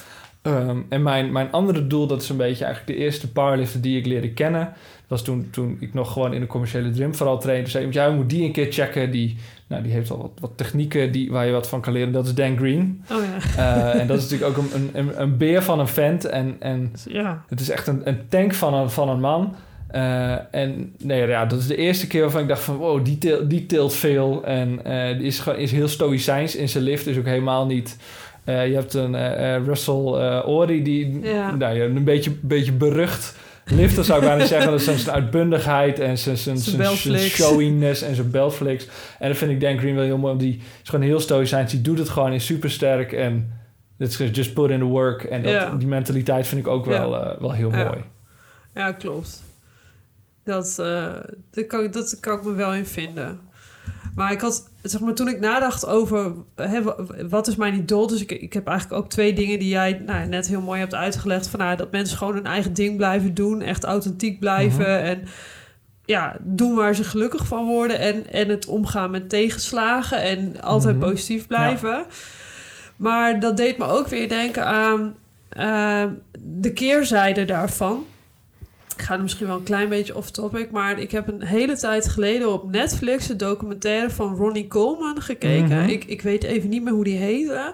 [0.41, 3.98] Ehm, en mijn, mijn andere doel, dat is een beetje eigenlijk de eerste powerlifter die
[3.98, 4.74] ik leerde kennen.
[5.10, 7.69] Was toen, toen ik nog gewoon in de commerciële gym vooral trainde.
[7.69, 9.12] Zei je moet die een keer checken.
[9.12, 12.12] Die, nou, die heeft al wat, wat technieken die, waar je wat van kan leren.
[12.12, 13.04] Dat is Dan Green.
[13.12, 13.38] Oh ja.
[13.58, 16.26] Eh, en dat is natuurlijk ook een, een, een beer van een vent.
[16.26, 17.43] En, en ja.
[17.48, 19.56] het is echt een, een tank van een, van een man.
[19.88, 22.76] Eh, en nee, ja, dat is de eerste keer waarvan ik dacht van...
[22.76, 24.45] wow, die, til- die tilt veel.
[24.45, 27.06] En eh, die is, is heel stoïcijns in zijn lift.
[27.06, 27.98] Dus ook helemaal niet...
[28.45, 29.15] je hebt een
[29.65, 31.56] Russell Ori die Ja.
[31.56, 33.38] nou, ja, een beetje, beetje berucht...
[33.69, 34.71] Lifter zou ik bijna zeggen.
[34.71, 38.88] Dat is zijn uitbundigheid en zijn, zijn, Zijn showiness en zijn beltflicks.
[39.19, 40.38] En dat vind ik Dan Green wel heel mooi.
[40.38, 41.71] Die is gewoon heel stoïcijns.
[41.71, 43.12] Die doet het gewoon, is super sterk.
[43.12, 43.53] En
[43.97, 45.23] het is just put in the work.
[45.23, 45.75] En dat, Ja.
[45.75, 47.84] die mentaliteit vind ik ook wel, eh, wel heel Ja.
[47.84, 48.03] mooi.
[48.73, 49.43] Ja, klopt.
[50.43, 51.13] Dat, eh,
[51.51, 53.39] dat, kan, dat kan ik me wel in vinden.
[54.15, 56.95] Maar ik had, zeg maar, toen ik nadacht over hè, wa-
[57.30, 60.28] wat is mijn idool, dus ik, ik heb eigenlijk ook twee dingen die jij nou,
[60.28, 61.48] net heel mooi hebt uitgelegd.
[61.48, 65.06] Van, nou, dat mensen gewoon hun eigen ding blijven doen, echt authentiek blijven Mhm.
[65.06, 65.22] en
[66.06, 70.98] ja, doen waar ze gelukkig van worden en, en het omgaan met tegenslagen en altijd
[70.98, 71.10] Mhm.
[71.10, 72.06] positief blijven.
[72.95, 75.15] Maar dat deed me ook weer denken aan
[75.50, 76.04] eh,
[76.39, 78.06] de keerzijde daarvan.
[78.99, 81.77] Ik ga er misschien wel een klein beetje off topic, maar ik heb een hele
[81.77, 85.77] tijd geleden op Netflix de documentaire van Ronnie Coleman gekeken.
[85.77, 85.89] Mhm.
[85.89, 87.73] ik, ik weet even niet meer hoe die heette.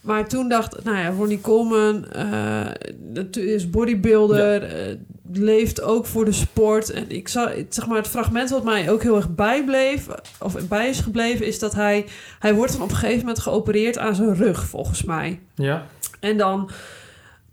[0.00, 2.66] Maar toen dacht, nou ja, Ronnie Coleman eh,
[2.98, 4.96] dat is bodybuilder, eh,
[5.32, 6.90] leeft ook voor de sport.
[6.90, 10.06] En ik zag, zeg maar, het fragment wat mij ook heel erg bijbleef,
[10.38, 12.06] of bij is gebleven, is dat hij,
[12.38, 15.40] hij wordt dan op een gegeven moment geopereerd aan zijn rug, volgens mij.
[15.54, 15.86] Ja.
[16.20, 16.70] En dan,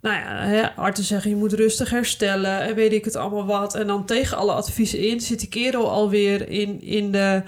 [0.02, 3.76] nou ja, hè, artsen zeggen je moet rustig herstellen en weet ik het allemaal wat.
[3.76, 7.44] En dan tegen alle adviezen in zit die kerel alweer in, in, de,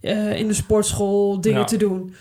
[0.00, 1.64] eh, in de sportschool dingen Ja.
[1.66, 2.14] te doen.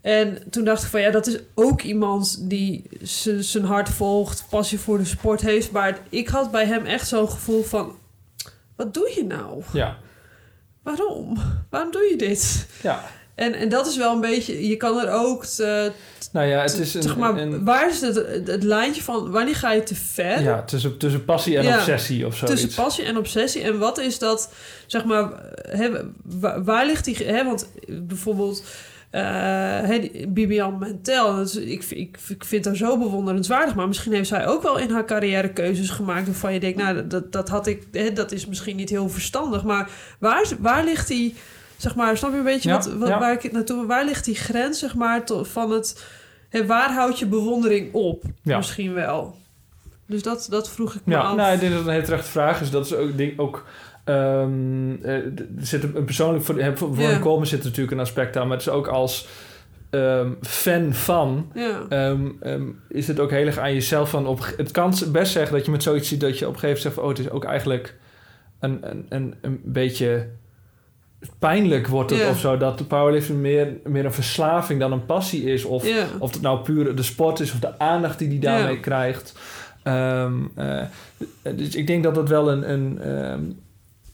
[0.00, 2.82] En toen dacht ik van ja, dat is ook iemand die
[3.38, 5.70] zijn hart volgt, passie voor de sport heeft.
[5.70, 7.96] Maar ik had bij hem echt zo'n gevoel van,
[8.76, 9.62] wat doe je nou?
[9.72, 9.96] Ja.
[10.82, 11.38] Waarom?
[11.70, 12.66] Waarom doe je dit?
[12.82, 13.04] Ja.
[13.34, 15.92] En, en dat is wel een beetje, je kan er ook te,
[16.32, 17.02] Nou ja, het is een...
[17.02, 20.42] zeg maar, een- waar is het, het, het lijntje van wanneer ga je te ver?
[20.42, 21.76] ja, tussen, tussen passie en Ja.
[21.76, 22.60] obsessie of zoiets.
[22.60, 23.62] Tussen passie en obsessie.
[23.62, 24.52] En wat is dat,
[24.86, 25.30] zeg maar,
[25.68, 25.90] hè,
[26.22, 27.16] waar, waar ligt die...
[27.24, 28.62] Hè, want bijvoorbeeld
[29.88, 33.74] die Bibian Mentel, dat is, ik, ik, ik vind haar zo bewonderenswaardig.
[33.74, 36.26] Maar misschien heeft zij ook wel in haar carrière keuzes gemaakt...
[36.26, 39.62] waarvan je denkt, nou, dat, dat, had ik, hè, dat is misschien niet heel verstandig.
[39.62, 41.34] Maar waar, waar ligt die...
[41.76, 43.18] Zeg maar, snap je een beetje Ja, wat, wat, ja.
[43.18, 43.86] waar ik naartoe...
[43.86, 46.04] Waar ligt die grens, zeg maar, to- van het...
[46.48, 48.22] Hè, waar houd je bewondering op?
[48.42, 48.56] Ja.
[48.56, 49.36] Misschien wel.
[50.06, 51.36] Dus dat, dat vroeg ik me Ja, af.
[51.36, 52.70] nou, ik denk dat het een hele terechte vraag is.
[52.70, 53.64] Dat is ook, denk, ook
[54.04, 58.36] ehm, eh, er zit een, persoonlijk voor, voor een Coleman zit er natuurlijk een aspect
[58.36, 59.26] aan, maar het is ook als
[59.90, 61.50] ehm, fan van.
[61.54, 61.86] Ja.
[61.88, 65.64] ehm, is het ook heel erg aan jezelf van op het kan best zeggen dat
[65.64, 67.30] je met zoiets ziet dat je op een gegeven moment zegt van, oh het is
[67.30, 67.94] ook eigenlijk
[68.60, 70.26] een, een, een, een beetje
[71.38, 75.44] pijnlijk wordt het of zo dat de powerlifting meer, meer een verslaving dan een passie
[75.52, 75.84] is of
[76.18, 79.34] of het nou puur de sport is of de aandacht die hij daarmee krijgt.
[79.84, 80.82] Ehm, eh,
[81.56, 83.40] dus ik denk dat dat wel een, een ehm,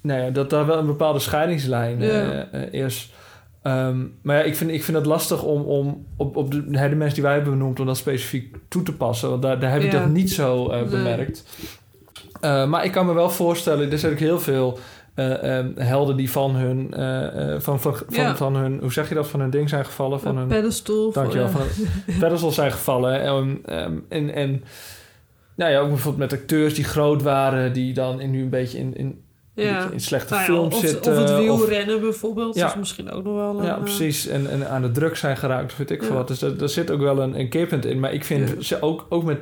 [0.01, 3.13] nou ja, dat daar wel een bepaalde scheidingslijn eh, eh, is.
[3.63, 6.79] Ehm, maar ja, ik vind, ik vind het lastig om, om op, op de, de
[6.79, 9.31] mensen die wij hebben benoemd, om dat specifiek toe te passen.
[9.31, 11.45] Want daar, daar heb ik dat niet zo bemerkt.
[12.41, 14.79] Maar ik kan me wel voorstellen, er zijn ook heel veel
[15.15, 18.37] ehm, helden die van hun, eh, van, van, van, Ja.
[18.37, 21.13] van hun, hoe zeg je dat, van hun ding zijn gevallen, van een hun pedestal.
[21.13, 21.47] Dankjewel.
[21.47, 21.53] ja.
[21.53, 21.63] Van
[22.19, 23.21] pedestal zijn gevallen.
[23.23, 24.65] En, ehm, en, en
[25.57, 27.73] nou ja, ook bijvoorbeeld met acteurs die groot waren...
[27.73, 29.21] die dan in, nu een beetje in, in,
[29.55, 29.89] Ja.
[29.93, 31.13] in slechte Nou ja, films of, zitten.
[31.13, 32.55] of het of- wielrennen bijvoorbeeld.
[32.55, 32.67] Ja.
[32.69, 33.65] is misschien ook nog wel een...
[33.65, 34.27] ja, precies.
[34.27, 36.29] En, en aan de druk zijn geraakt, of weet ik veel wat.
[36.29, 38.01] Dus daar, daar zit ook wel een, een keerpunt in.
[38.01, 39.39] Maar ik vind ze ook, ook met...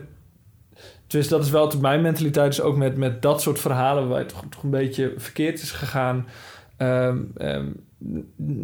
[1.09, 2.47] Dus dat is wel tot mijn mentaliteit.
[2.47, 4.03] Dus ook met, met dat soort verhalen...
[4.03, 6.27] waarbij het toch, toch een beetje verkeerd is gegaan...
[6.77, 7.67] Ehm, ehm,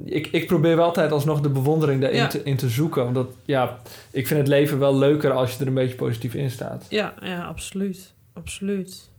[0.04, 2.26] ik, ik probeer wel altijd alsnog de bewondering daarin Ja.
[2.26, 3.06] te, in te zoeken.
[3.06, 3.78] Omdat, ja,
[4.10, 6.86] ik vind het leven wel leuker als je er een beetje positief in staat.
[6.88, 8.12] Ja, ja, absoluut.
[8.32, 9.10] Absoluut.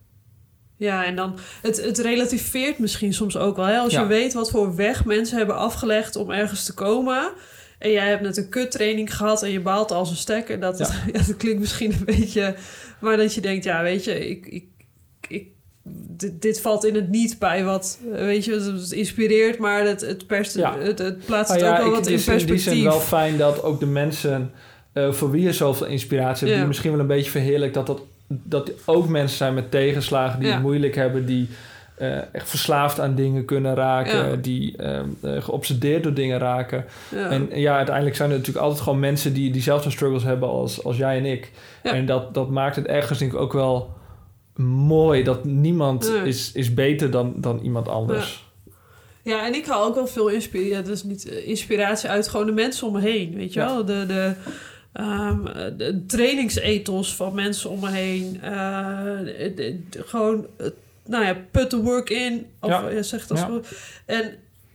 [0.78, 1.36] Ja, en dan...
[1.62, 3.66] Het, het relativeert misschien soms ook wel.
[3.66, 3.78] Hè?
[3.78, 4.02] Als Ja.
[4.02, 7.32] je weet wat voor weg mensen hebben afgelegd om ergens te komen...
[7.80, 10.60] en jij hebt net een kuttraining gehad en je baalt als een stekker...
[10.60, 10.88] Dat, Ja.
[11.14, 12.56] ja, dat klinkt misschien een beetje...
[13.06, 14.46] maar dat je denkt, ja, weet je, ik...
[14.46, 14.66] ik,
[15.28, 15.48] ik
[16.18, 20.28] dit, dit valt in het niet bij wat, weet je, het inspireert, maar het, het,
[20.28, 20.78] pers Ja.
[20.80, 22.74] het, het plaatst het ook wel wat in is in die perspectief.
[22.74, 24.52] zin wel fijn dat ook de mensen
[24.94, 26.58] eh, voor wie je zoveel inspiratie hebt, Ja.
[26.58, 30.52] die misschien wel een beetje verheerlijkt, dat, dat, dat ook mensen zijn met tegenslagen die
[30.52, 31.50] het moeilijk hebben, die
[31.98, 34.36] eh, echt verslaafd aan dingen kunnen raken, Ja.
[34.36, 36.86] die ehm, eh, geobsedeerd door dingen raken.
[37.12, 37.30] ja.
[37.30, 40.98] En ja, uiteindelijk zijn er natuurlijk altijd gewoon mensen die diezelfde struggles hebben als, als
[40.98, 41.52] jij en ik.
[41.84, 41.94] Ja.
[41.94, 43.94] En dat, dat maakt het ergens denk ik ook wel
[44.88, 48.44] mooi dat niemand is, is beter dan, dan iemand anders.
[49.24, 50.72] Ja, en ik haal ook wel veel inspiratie.
[50.74, 53.34] Ja, dus niet eh, inspiratie uit gewoon de mensen om me heen.
[53.36, 53.86] Weet je wel?
[53.86, 54.34] De, de,
[54.94, 55.44] ehm,
[55.78, 58.34] de trainingsethos van mensen om me heen.
[58.42, 60.68] De- de- de- gewoon, eh,
[61.06, 62.46] nou ja, put the work in.
[62.60, 62.90] Of Ja.
[62.90, 63.02] ja.
[63.02, 63.46] zeg dat Ja.
[63.48, 63.62] zo.
[64.06, 64.32] En,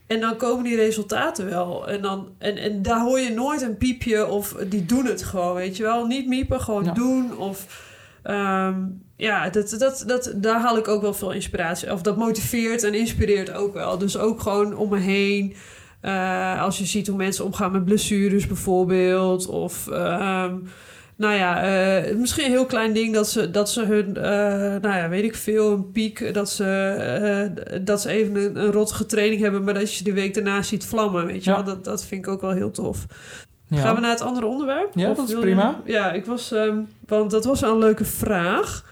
[0.07, 1.87] en dan komen die resultaten wel.
[1.89, 5.53] En, dan, en, en daar hoor je nooit een piepje of die doen het gewoon,
[5.55, 6.05] weet je wel.
[6.05, 6.91] Niet miepen, gewoon Ja.
[6.93, 7.37] doen.
[7.37, 7.89] Of
[8.23, 8.75] ehm,
[9.15, 11.91] ja, dat, dat, dat, daar haal ik ook wel veel inspiratie.
[11.93, 13.97] Of dat motiveert en inspireert ook wel.
[13.97, 15.55] Dus ook gewoon om me heen.
[16.01, 19.47] Eh, als je ziet hoe mensen omgaan met blessures bijvoorbeeld.
[19.47, 20.55] Of ehm,
[21.15, 24.23] nou ja, eh, misschien een heel klein ding dat ze, dat ze hun, eh,
[24.81, 28.71] nou ja, weet ik veel, een piek, dat ze, eh, dat ze even een, een
[28.71, 31.55] rottige training hebben, maar dat je de week daarna ziet vlammen, weet je Ja.
[31.55, 31.65] wel.
[31.65, 33.05] Dat, dat vind ik ook wel heel tof.
[33.67, 33.77] Ja.
[33.77, 34.89] Gaan we naar het andere onderwerp?
[34.95, 35.81] Ja, Of dat is je- prima.
[35.85, 36.75] Ja, ik was, ehm,
[37.07, 38.89] want dat was wel een leuke vraag.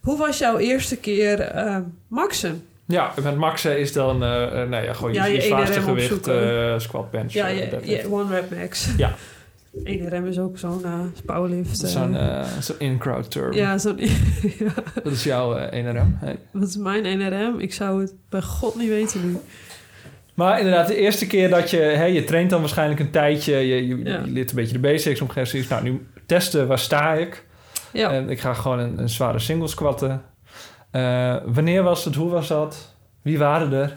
[0.00, 1.76] Hoe was jouw eerste keer eh,
[2.08, 2.66] maxen?
[2.86, 6.82] Ja, met maxen is dan, nou ja, gewoon je, Ja, je je zwaarste 1RM gewicht,
[6.82, 8.88] squat, bench, Ja, je one rep max.
[8.96, 9.14] Ja.
[9.84, 11.82] 1 RM is ook zo'n uh, powerlift.
[11.82, 11.88] eh.
[11.90, 13.52] Zo'n eh, zo'n in-crowd term.
[13.52, 13.96] ja, zo'n...
[14.58, 14.72] ja.
[15.02, 16.18] Dat is jouw eh 1RM.
[16.18, 16.38] Hey.
[16.50, 17.58] Wat is mijn NRM?
[17.58, 19.36] Ik zou het bij God niet weten nu.
[20.34, 21.76] Maar inderdaad, de eerste keer dat je...
[21.76, 23.54] Hè, je traint dan waarschijnlijk een tijdje.
[23.56, 24.20] Je, je, Ja.
[24.24, 25.20] je leert een beetje de basics.
[25.20, 27.44] Moment nou, nu testen, waar sta ik?
[27.92, 30.22] Ja, En ik ga gewoon een, een zware single squatten.
[30.90, 32.14] Eh, wanneer was het?
[32.14, 32.94] Hoe was dat?
[33.22, 33.96] Wie waren er?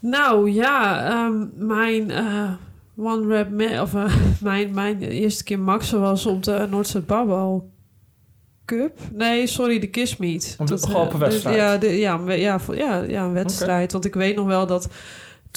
[0.00, 2.50] nou ja, ehm, mijn eh,
[2.98, 7.60] one ma- of eh, mijn, mijn eerste keer maxen was op de Noordstad Barbell
[8.64, 8.98] Cup.
[9.12, 10.56] Nee, sorry, de Kiss Meet.
[10.58, 11.56] Om de- Dat, eh, wedstrijd?
[11.56, 13.92] Ja, de, ja, ja, ja, ja, een wedstrijd.
[13.92, 14.88] Want ik weet nog wel dat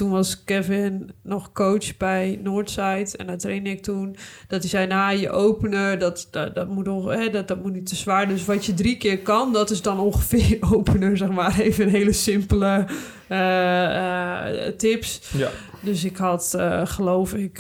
[0.02, 4.16] toen was Kevin nog coach bij Noordside en daar trainde ik toen.
[4.48, 7.74] Dat hij zei, nou, je opener, dat, dat, dat, moet, nog, hè, dat, dat moet
[7.74, 8.28] niet te zwaar.
[8.28, 11.60] Dus wat je drie keer kan, dat is dan ongeveer opener, zeg maar.
[11.60, 12.86] Even een hele simpele
[13.28, 15.22] eh, eh, tips.
[15.38, 15.50] Ja.
[15.82, 17.60] Dus ik had, eh, geloof ik,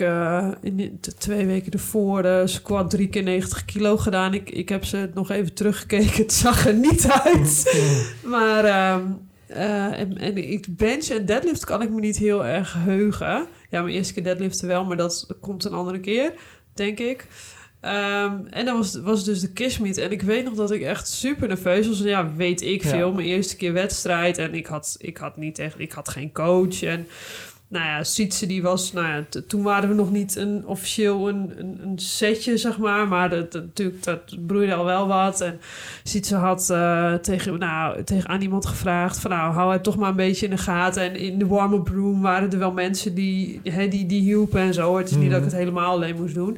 [0.61, 4.33] in de twee weken ervoor squat drie keer 90 kilo gedaan.
[4.33, 6.21] Ik, ik heb ze nog even teruggekeken.
[6.21, 7.83] Het zag er niet uit.
[8.23, 9.01] Maar ehm,
[9.53, 13.47] eh, en, en ik bench en deadlift kan ik me niet heel erg heugen.
[13.69, 16.33] Ja, mijn eerste keer deadliften wel, maar dat komt een andere keer,
[16.73, 17.27] denk ik.
[17.81, 19.97] Ehm, en dan was, was dus de kissmeet.
[19.97, 21.99] En ik weet nog dat ik echt super nerveus was.
[21.99, 22.89] Ja, weet ik Ja.
[22.89, 23.11] veel.
[23.13, 24.37] Mijn eerste keer wedstrijd.
[24.37, 25.79] En ik had, ik had niet echt...
[25.79, 26.83] Ik had geen coach.
[26.83, 27.07] En
[27.71, 28.93] nou ja, Sietse die was...
[28.93, 33.07] Nou ja, toen waren we nog niet een, officieel een, een, een setje, zeg maar.
[33.07, 35.41] Maar dat, dat, natuurlijk, dat broeide al wel wat.
[35.41, 35.59] En
[36.03, 39.19] Sietse had eh, tegen, nou, tegen aan iemand gevraagd...
[39.19, 41.03] van nou, hou het toch maar een beetje in de gaten.
[41.03, 44.73] En in de warm-up room waren er wel mensen die, hè, die, die hielpen en
[44.73, 44.97] zo.
[44.97, 45.49] Het is niet dat ik Mhm.
[45.55, 46.57] het helemaal alleen moest doen.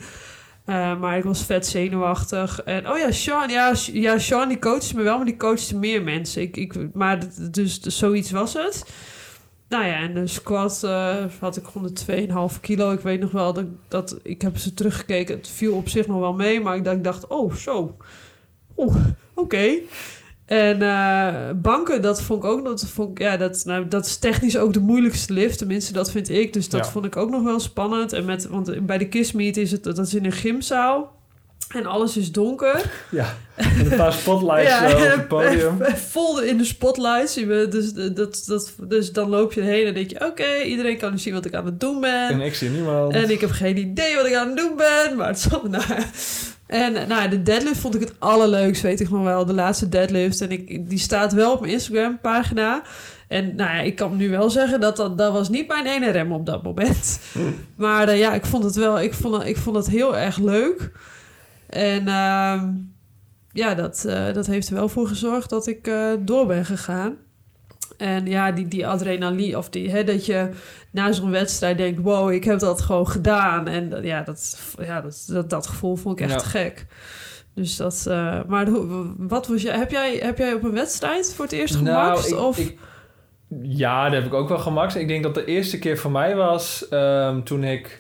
[0.65, 2.62] Uh, maar ik was vet zenuwachtig.
[2.63, 6.04] En oh ja, Sean, ja, ja Sean die coachte me wel, maar die coachte meer
[6.04, 6.41] mensen.
[6.41, 7.19] Ik, ik, maar
[7.52, 8.86] dus, dus zoiets was het.
[9.69, 11.63] Nou ja, en de squat eh, had ik
[12.54, 12.91] 102,5 kilo.
[12.91, 15.36] Ik weet nog wel dat, dat ik heb ze teruggekeken.
[15.36, 17.97] Het viel op zich nog wel mee, maar ik dacht, ik dacht oh zo.
[18.78, 18.95] Oeh,
[19.34, 19.69] oké.
[20.45, 24.17] En eh, banken, dat vond ik ook dat vond ik, ja, dat, nou, dat is
[24.17, 25.58] technisch ook de moeilijkste lift.
[25.58, 26.54] Tenminste, dat vind ik.
[26.54, 26.91] Dus dat Ja.
[26.91, 28.13] vond ik ook nog wel spannend.
[28.13, 31.21] En met, want bij de Kissmeet is het, dat is in een gymzaal.
[31.74, 32.82] En alles is donker.
[33.10, 33.36] Ja,
[33.78, 35.78] met een paar spotlights eh, op het podium.
[36.12, 37.34] Vol in de spotlights.
[37.34, 40.26] Dus, dat, dat, dus dan loop je erheen en denk je...
[40.26, 42.30] Oké, iedereen kan nu zien wat ik aan het doen ben.
[42.30, 43.14] En ik zie niemand.
[43.14, 45.84] En ik heb geen idee wat ik aan het doen ben, maar het zal nou.
[46.66, 49.46] En eh, nou, de deadlift vond ik het allerleukst, weet ik nog wel.
[49.46, 50.42] De laatste deadlift.
[50.42, 52.82] En ik, die staat wel op mijn Instagram-pagina.
[53.28, 56.12] En nou ja, ik kan nu wel zeggen dat dat, dat was niet mijn ene
[56.12, 57.20] rem op dat moment.
[57.76, 60.92] Maar eh, ja, ik vond het wel, ik vond ik vond het heel erg leuk.
[61.74, 62.70] En ehm,
[63.52, 67.16] ja, dat, eh, dat heeft er wel voor gezorgd dat ik eh, door ben gegaan.
[67.98, 70.50] En ja, die, die adrenaline, of die, hè, dat je
[70.92, 73.68] na zo'n wedstrijd denkt: wow, ik heb dat gewoon gedaan.
[73.68, 76.48] En ja, dat, ja dat, dat, dat gevoel vond ik echt Ja.
[76.48, 76.86] gek.
[77.56, 78.68] Dus dat, eh, maar
[79.18, 82.30] wat was jij, heb jij, heb jij op een wedstrijd voor het eerst gemaakt?
[82.30, 82.58] Nou, ik- of?
[82.58, 82.78] ik-
[83.62, 84.96] ja, dat heb ik ook wel gemaakt.
[84.96, 88.00] Ik denk dat de eerste keer voor mij was ehm, toen ik...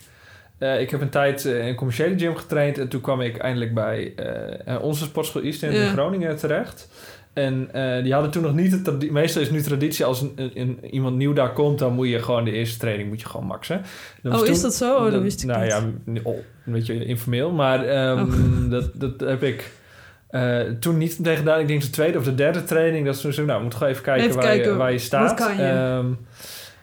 [0.63, 2.77] eh, ik heb een tijd eh, in een commerciële gym getraind...
[2.77, 5.91] en toen kwam ik eindelijk bij eh, onze sportschool East in Ja.
[5.91, 6.89] Groningen terecht.
[7.33, 7.69] En
[8.03, 8.71] die hadden toen nog niet...
[8.71, 11.79] Het meestal is nu traditie als een, iemand nieuw daar komt...
[11.79, 13.81] dan moet je gewoon de eerste training moet je gewoon maxen.
[14.21, 14.95] Dat oh, is dat zo?
[14.95, 15.71] Oh, dat wist ik nou niet.
[15.71, 17.51] ja, oh, een beetje informeel.
[17.51, 18.69] Maar ehm, Oh.
[18.71, 19.71] dat, dat heb ik
[20.79, 21.59] toen niet gedaan.
[21.59, 23.05] Ik denk de tweede of de derde training.
[23.05, 24.97] Dat is toen zo, nou, we moeten gewoon even kijken, Even waar, je, waar je
[24.97, 25.55] staat.
[25.57, 25.63] je?
[25.63, 26.11] Ehm,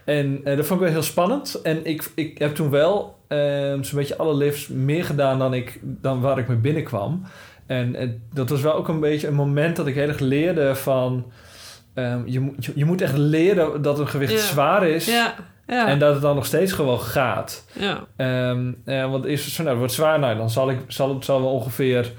[0.05, 1.61] en dat vond ik wel heel spannend.
[1.63, 5.79] En ik, ik heb toen wel ehm, zo'n beetje alle lifts meer gedaan dan, ik,
[5.83, 7.23] dan waar ik mee binnenkwam.
[7.67, 10.75] En, en dat was wel ook een beetje een moment dat ik heel erg leerde
[10.75, 11.33] van...
[11.95, 15.07] ehm, je, moet- je, je moet echt leren dat een gewicht zwaar is...
[15.07, 15.35] Ja,
[15.67, 17.65] ja, En dat het dan nog steeds gewoon gaat.
[17.73, 18.05] ja.
[18.17, 21.15] Ehm, eh, want is het zo, nou, het wordt zwaar, nou, dan zal, ik, zal
[21.15, 22.13] het zal wel ongeveer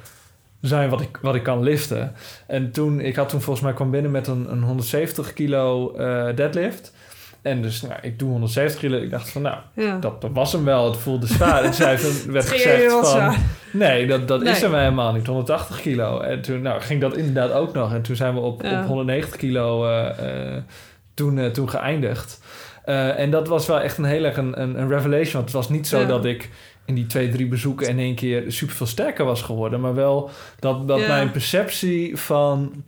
[0.61, 2.13] zijn wat ik, wat ik kan liften.
[2.47, 6.35] En toen, ik had toen volgens mij kwam binnen met een, een 170 kilo eh,
[6.35, 6.93] deadlift.
[7.41, 8.97] En dus, nou, ik doe 170 kilo.
[8.97, 9.97] Ik dacht van, nou, ja.
[9.99, 10.85] dat, dat was hem wel.
[10.85, 11.63] Het voelde zwaar.
[11.63, 13.37] En zij werd gezegd van, zwaar.
[13.73, 14.69] nee, dat, dat is Nee.
[14.69, 15.27] hem helemaal niet.
[15.27, 16.19] 180 kilo.
[16.19, 17.93] En toen nou, ging dat inderdaad ook nog.
[17.93, 18.81] En toen zijn we op, Ja.
[18.81, 20.63] op 190 kilo eh, eh,
[21.13, 22.41] toen, eh, toen geëindigd.
[23.15, 25.33] En dat was wel echt een heel erg een, een, een revelation.
[25.33, 26.05] Want het was niet zo Ja.
[26.05, 26.49] dat ik
[26.85, 29.79] in die twee, drie bezoeken in één keer super veel sterker was geworden.
[29.81, 30.29] Maar wel
[30.59, 32.83] dat, dat mijn perceptie van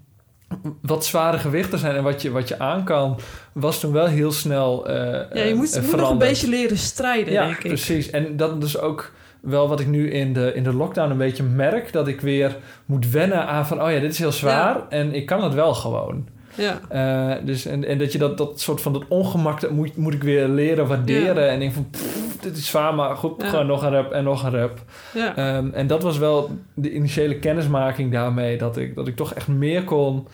[0.82, 3.20] wat zware gewichten zijn en wat je, wat je aan kan,
[3.54, 6.78] was toen wel heel snel eh Ja, je moet, eh, moet nog een beetje leren
[6.78, 7.68] strijden, Ja, denk ik.
[7.68, 8.10] precies.
[8.10, 11.44] En dat is ook wel wat ik nu in de, in de lockdown een beetje
[11.44, 11.92] merk.
[11.94, 13.84] Dat ik weer moet wennen aan van...
[13.84, 16.28] oh ja, dit is heel zwaar en ik kan het wel gewoon.
[16.56, 16.80] Ja.
[16.90, 19.62] Eh, dus, en, en dat je dat, dat soort van dat ongemak...
[19.62, 21.44] dat moet, moet ik weer leren waarderen.
[21.44, 21.50] Ja.
[21.50, 23.50] En denk van, pff, dit is zwaar, maar goed, Ja.
[23.50, 24.80] gewoon nog een rep en nog een rep.
[25.14, 25.36] Ja.
[25.36, 28.58] Ehm, en dat was wel de initiële kennismaking daarmee.
[28.58, 30.28] Dat ik, dat ik toch echt meer kon...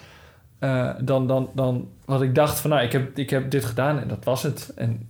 [0.60, 2.70] eh, dan, dan, dan wat ik dacht van...
[2.70, 4.72] nou, ik heb, ik heb dit gedaan en dat was het.
[4.76, 5.10] En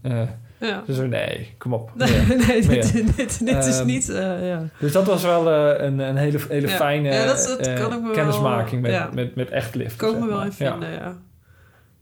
[0.59, 0.83] ja.
[0.85, 1.91] dus nee, kom op.
[1.95, 2.37] Nee, meer.
[2.47, 4.09] nee dit, dit, dit is Ehm, niet...
[4.09, 4.63] eh, ja.
[4.79, 6.75] Dus dat was wel een, een hele, hele Ja.
[6.75, 9.97] fijne dat- dat wel- kennismaking met, met, met echt liften.
[9.97, 11.17] Kan ik me wel in vinden, ja.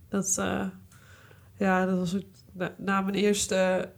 [0.10, 0.42] Dat,
[1.58, 2.22] ja, dat was ook...
[2.58, 3.90] Na, na mijn eerste...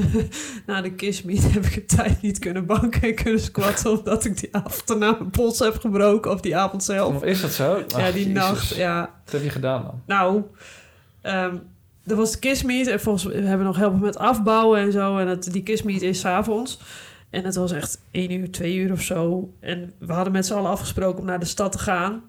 [0.66, 3.98] na de kissmeet heb ik een tijd niet kunnen banken en kunnen squatten...
[3.98, 6.30] omdat ik die avond daarna mijn pols heb gebroken.
[6.30, 7.14] Of die avond zelf.
[7.14, 7.84] Of is dat zo?
[7.88, 8.32] ja, die Jezus.
[8.32, 8.74] nacht.
[8.74, 10.02] Ja, Wat heb je gedaan dan?
[10.06, 10.42] Nou,
[11.20, 11.56] ehm
[12.08, 15.18] er was de kissmeet en volgens we hebben nog helpen met afbouwen en zo.
[15.18, 16.80] En het, die kissmeet is 's avonds.
[17.30, 19.52] En het was echt één uur, twee uur of zo.
[19.60, 22.22] En we hadden met z'n allen afgesproken om naar de stad te gaan.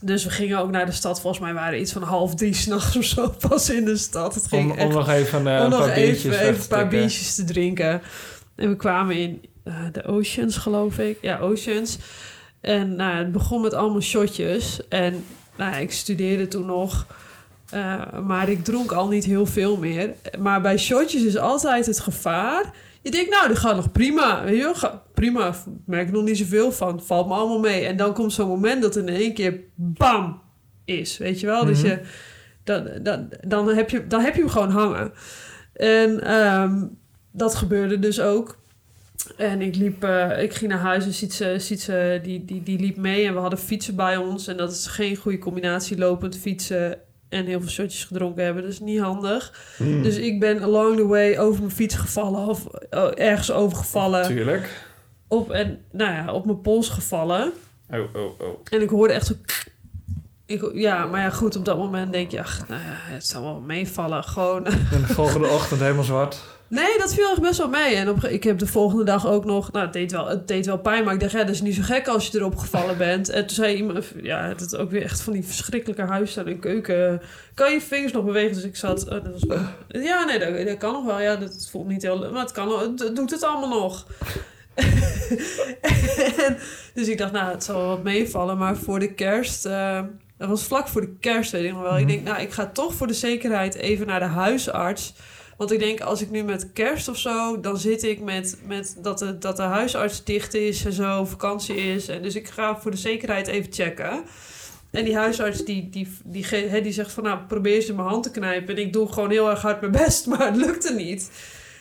[0.00, 1.20] Dus we gingen ook naar de stad.
[1.20, 4.34] Volgens mij waren we iets van half drie s'nachts of zo pas in de stad.
[4.34, 6.60] Het ging Om, nog even eh, om een nog paar biertjes even, weg even te
[6.62, 6.98] een paar trekken.
[6.98, 8.02] biertjes te drinken.
[8.54, 11.18] En we kwamen in eh, de Oceans, geloof ik.
[11.20, 11.98] Ja, Oceans.
[12.60, 14.80] En nou, het begon met allemaal shotjes.
[14.88, 15.24] En
[15.56, 17.06] nou, ik studeerde toen nog.
[17.70, 20.10] eh, maar ik dronk al niet heel veel meer.
[20.38, 22.72] Maar bij shotjes is altijd het gevaar.
[23.06, 24.44] Je denkt, nou, dit gaat nog prima.
[24.44, 25.54] Weet je wel, ga- prima, ik
[25.84, 27.02] merk er nog niet zoveel van.
[27.02, 27.84] Valt me allemaal mee.
[27.86, 30.40] En dan komt zo'n moment dat in één keer bam
[30.84, 31.18] is.
[31.18, 31.64] Weet je wel?
[31.64, 31.86] Dus Mhm.
[31.88, 32.00] je,
[32.64, 35.12] dan, dan, dan, heb je, dan heb je hem gewoon hangen.
[35.72, 36.84] En ehm,
[37.32, 38.58] dat gebeurde dus ook.
[39.36, 42.96] En ik liep, eh, ik ging naar huis en Sietse, Sietse die, die, die liep
[42.96, 43.26] mee.
[43.26, 44.46] En we hadden fietsen bij ons.
[44.46, 46.98] En dat is geen goede combinatie, lopend fietsen
[47.28, 48.62] en heel veel shotjes gedronken hebben.
[48.62, 49.52] Dat is niet handig.
[49.78, 50.02] Mm.
[50.02, 54.26] Dus ik ben along the way over mijn fiets gevallen of oh, ergens overgevallen.
[54.26, 54.84] Tuurlijk.
[55.28, 57.52] Op, en, nou ja, op mijn pols gevallen.
[57.90, 58.60] Oh, oh, oh.
[58.70, 59.34] En ik hoorde echt zo...
[60.46, 62.40] Ik, ja, maar ja, goed, op dat moment denk je...
[62.40, 64.24] Ach, nou ja, het zal wel meevallen.
[64.24, 64.66] Gewoon...
[64.94, 66.55] En de volgende ochtend helemaal zwart.
[66.68, 67.94] Nee, dat viel echt best wel mee.
[67.94, 69.72] En op, ik heb de volgende dag ook nog...
[69.72, 71.32] Nou, het deed wel, het deed wel pijn, maar ik dacht...
[71.32, 73.28] Ja, dat is niet zo gek als je erop gevallen bent.
[73.28, 74.12] En toen zei iemand...
[74.22, 77.22] Ja, dat is ook weer echt van die verschrikkelijke huisstijl en keuken.
[77.54, 78.54] Kan je vingers nog bewegen?
[78.54, 79.04] Dus ik zat...
[79.04, 79.58] oh, dat was,
[79.88, 81.20] ja, nee, dat, kan nog wel.
[81.20, 82.30] Ja, dat voelt niet heel...
[82.30, 84.06] Maar het kan het doet het allemaal nog.
[86.94, 88.58] dus ik dacht, nou, het zal wel wat meevallen.
[88.58, 89.66] Maar voor de kerst...
[89.66, 90.00] eh,
[90.38, 91.98] dat was vlak voor de kerst, weet ik nog wel.
[91.98, 95.14] Ik denk, nou, ik ga toch voor de zekerheid even naar de huisarts...
[95.56, 98.96] Want ik denk, als ik nu met kerst of zo, dan zit ik met, met
[99.02, 102.08] dat, de, dat de huisarts dicht is en zo, vakantie is.
[102.08, 104.24] En dus ik ga voor de zekerheid even checken.
[104.90, 108.08] En die huisarts die, die, die, hè, die zegt van, nou, probeer eens in mijn
[108.08, 108.76] hand te knijpen.
[108.76, 111.30] En ik doe gewoon heel erg hard mijn best, maar het lukte niet.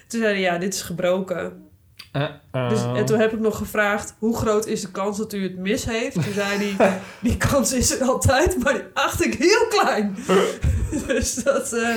[0.08, 1.64] Toen zei hij, ja, dit is gebroken.
[2.12, 2.70] Eh, eh.
[2.70, 5.58] Dus, en toen heb ik nog gevraagd, hoe groot is de kans dat u het
[5.58, 6.14] mis heeft?
[6.14, 10.16] Toen zei hij, die kans is er altijd, maar die acht ik heel klein.
[11.08, 11.96] dus dat, eh,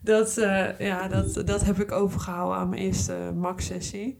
[0.00, 4.18] dat, eh, ja, dat, dat heb ik overgehouden aan mijn eerste max-sessie.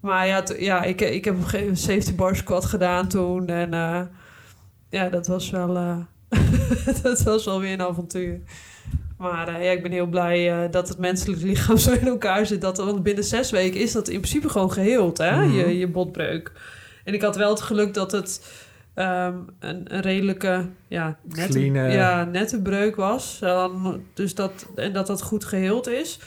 [0.00, 3.08] Maar ja, ja ik, ik heb op een gegeven moment een safety bar squat gedaan
[3.08, 3.46] toen.
[3.46, 4.00] En eh,
[4.90, 5.98] ja, dat was wel, eh,
[7.02, 8.40] dat was wel weer een avontuur.
[9.18, 12.46] Maar eh, ja, ik ben heel blij eh, dat het menselijk lichaam zo in elkaar
[12.46, 12.60] zit.
[12.60, 15.44] Dat, want binnen zes weken is dat in principe gewoon geheeld, hè?
[15.44, 15.56] Mhm.
[15.56, 16.52] je, je botbreuk.
[17.04, 18.46] En ik had wel het geluk dat het
[18.98, 23.38] ehm, een, een redelijke, ja, nette, Clean, ja, nette breuk was.
[23.40, 26.18] Dan, dus dat, en dat dat goed geheeld is.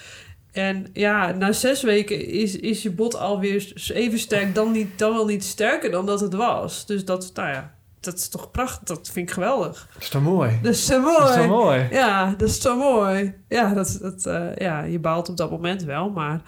[0.51, 5.13] En ja, na zes weken is, is je bot alweer even sterk, dan, niet, dan
[5.13, 6.85] wel niet sterker dan dat het was.
[6.85, 8.97] Dus dat, nou ja, dat is toch prachtig.
[8.97, 9.87] Dat vind ik geweldig.
[9.93, 10.59] Dat is toch mooi?
[10.61, 11.17] Dat is zo mooi.
[11.17, 11.87] Dat is toch mooi?
[11.91, 13.33] Ja, dat is zo mooi.
[13.49, 16.41] Ja, dat, dat, eh, ja, je baalt op dat moment wel, maar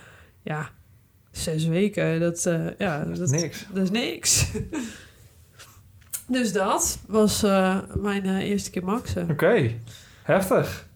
[0.44, 0.70] ja,
[1.32, 3.66] zes weken, dat, eh, ja, dat, Niks.
[3.74, 4.46] dat is niks.
[6.34, 9.30] dus dat was eh, mijn eh, eerste keer maxen.
[9.30, 9.72] Oké,
[10.24, 10.88] heftig.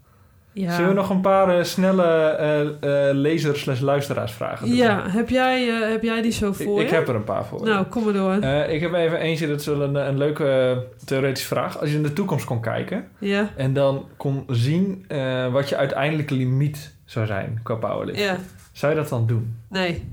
[0.51, 0.71] Ja.
[0.75, 2.61] Zullen we nog een paar eh, snelle eh
[3.09, 4.75] eh lezers slash luisteraars vragen doen?
[4.75, 7.63] Ja, heb jij, heb jij die zo voor ik heb er een paar voor.
[7.63, 8.33] Nou, kom maar door.
[8.69, 11.79] Ik heb even eentje, dat is wel een, een leuke theoretische vraag.
[11.79, 15.05] Als je in de toekomst kon kijken ja, en dan kon zien
[15.51, 18.27] wat je uiteindelijke limiet zou zijn qua powerlifting.
[18.27, 18.38] ja,
[18.71, 19.57] Zou je dat dan doen?
[19.69, 20.07] nee.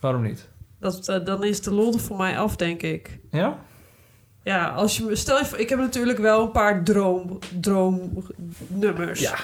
[0.00, 0.48] Waarom niet?
[0.80, 3.18] Dat, dan is de lol voor mij af, denk ik.
[3.30, 3.58] Ja?
[4.42, 5.16] Ja, als je.
[5.16, 9.20] Stel je voor, ik heb natuurlijk wel een paar droom, droomnummers.
[9.20, 9.34] Ja.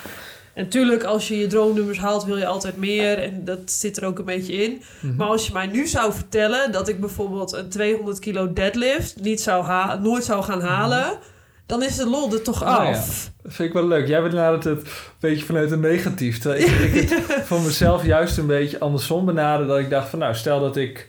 [0.55, 3.19] En natuurlijk, als je je droomnummers haalt, wil je altijd meer.
[3.19, 4.83] En dat zit er ook een beetje in.
[5.01, 5.17] Mhm.
[5.17, 9.41] Maar als je mij nu zou vertellen dat ik bijvoorbeeld een 200 kilo deadlift niet
[9.41, 11.19] zou nooit zou gaan halen,
[11.67, 12.91] dan is de lol er toch Nou ja.
[12.91, 13.31] af.
[13.43, 14.07] Dat vind ik wel leuk.
[14.07, 14.91] Jij bent inderdaad het een
[15.21, 16.39] beetje vanuit een negatief.
[16.39, 19.67] Terwijl ik, ik het voor mezelf juist een beetje andersom benader.
[19.67, 21.09] Dat ik dacht van nou, stel dat ik...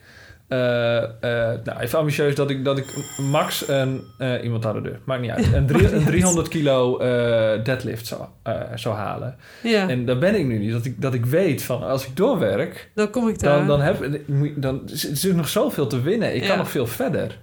[0.50, 2.86] eh, eh, nou, even ambitieus dat ik, dat ik
[3.18, 4.02] max een...
[4.18, 5.46] eh, iemand aan de deur, maakt niet uit.
[5.54, 6.08] Een, drie- Maakt niet een uit.
[6.08, 6.98] 300 kilo
[7.64, 8.22] deadlift zou,
[8.76, 9.36] zou halen.
[9.64, 10.72] Ja, En daar ben ik nu niet.
[10.72, 12.90] Dat ik, dat ik weet van als ik doorwerk...
[12.96, 13.58] dan kom ik daar.
[13.58, 14.06] Dan, dan, heb,
[14.56, 16.36] dan is er is nog zoveel te winnen.
[16.36, 16.48] Ik Ja.
[16.48, 17.38] kan nog veel verder.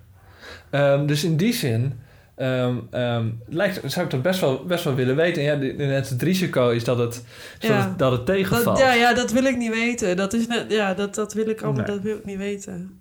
[0.70, 2.00] Ehm, dus in die zin
[2.36, 5.48] ehm, ehm, lijkt, zou ik dat best wel, best wel willen weten.
[5.50, 7.24] En ja, net het risico is dat het,
[7.58, 7.88] dat Ja.
[7.88, 8.64] het, dat het tegenvalt.
[8.64, 10.16] Dat, ja, ja, dat wil ik niet weten.
[10.16, 11.94] Dat, is net, ja, dat, dat wil ik allemaal Nee.
[11.94, 13.00] dat wil ik niet weten.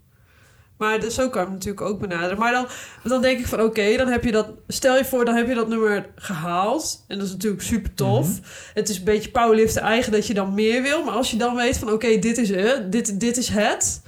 [0.77, 2.37] Maar dus zo kan ik het natuurlijk ook benaderen.
[2.37, 2.67] Maar dan,
[3.03, 4.47] dan denk ik van oké, dan heb je dat...
[4.67, 7.05] Stel je voor, dan heb je dat nummer gehaald.
[7.07, 8.27] En dat is natuurlijk super tof.
[8.27, 8.39] Mhm.
[8.73, 11.03] Het is een beetje powerliften eigen dat je dan meer wil.
[11.03, 12.91] Maar als je dan weet van oké, dit is het.
[12.91, 14.01] Dit, dit is het.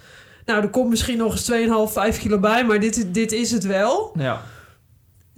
[0.46, 1.52] Nou, er komt misschien nog eens
[1.90, 2.66] 2,5, 5 kilo bij.
[2.66, 4.12] Maar dit, is- dit is het wel.
[4.18, 4.42] Ja.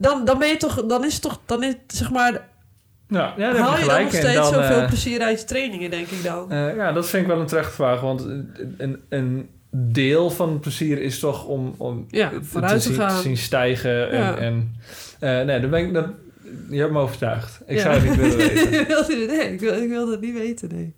[0.02, 0.86] Dan, dan ben je toch...
[0.86, 1.40] Dan is het toch...
[1.46, 2.32] Dan is, zeg maar,
[3.08, 5.90] Ja, ja, haal je je dan nog steeds dan, zoveel eh, plezier uit je trainingen,
[5.92, 6.52] denk ik dan.
[6.52, 8.02] eh, ja, dat vind ik wel een terechte vraag.
[8.02, 8.22] Want
[8.78, 13.22] een, een, deel van het plezier is toch om, om Ja, het vooruit te gaan.
[13.22, 14.10] zien stijgen.
[14.12, 14.38] En, Ja.
[14.38, 14.76] en,
[15.20, 15.94] eh, nee, dan ben ik...
[15.94, 16.06] Dat,
[16.70, 17.60] je hebt me overtuigd.
[17.68, 17.82] Ik Ja.
[17.82, 18.80] zou het niet willen weten.
[18.80, 20.96] Ik wil- nee, ik wil, ik wil dat niet weten, nee.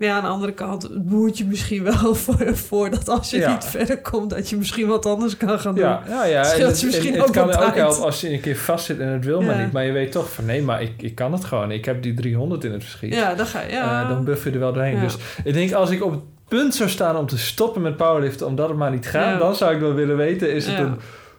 [0.00, 3.52] Ja, aan de andere kant boert je misschien wel voor, voor dat als je Ja.
[3.52, 5.84] niet verder komt, dat je misschien wat anders kan gaan doen.
[5.84, 6.44] Ja, ja, ja.
[6.44, 8.98] Scheelt En het, misschien en het ook kan ook helpen als je een keer vastzit
[8.98, 9.72] en het wil maar niet.
[9.72, 11.70] Maar je weet toch van nee, maar ik, ik kan het gewoon.
[11.70, 13.14] Ik heb die 300 in het verschiet.
[13.14, 13.72] Ja, dan ga je.
[13.72, 14.02] Ja.
[14.02, 15.00] Eh, dan buff je er wel doorheen.
[15.00, 18.46] Dus ik denk als ik op het punt zou staan om te stoppen met powerliften,
[18.46, 20.94] omdat het maar niet gaat, dan zou ik wel willen weten: is het een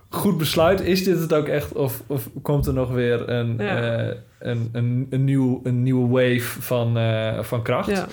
[0.09, 0.81] goed besluit?
[0.81, 1.73] Is dit het ook echt?
[1.73, 3.97] Of, of komt er nog weer een, Ja.
[4.07, 7.89] eh, een, een, een, nieuw, een nieuwe wave van, eh, van kracht?
[7.89, 8.07] ja.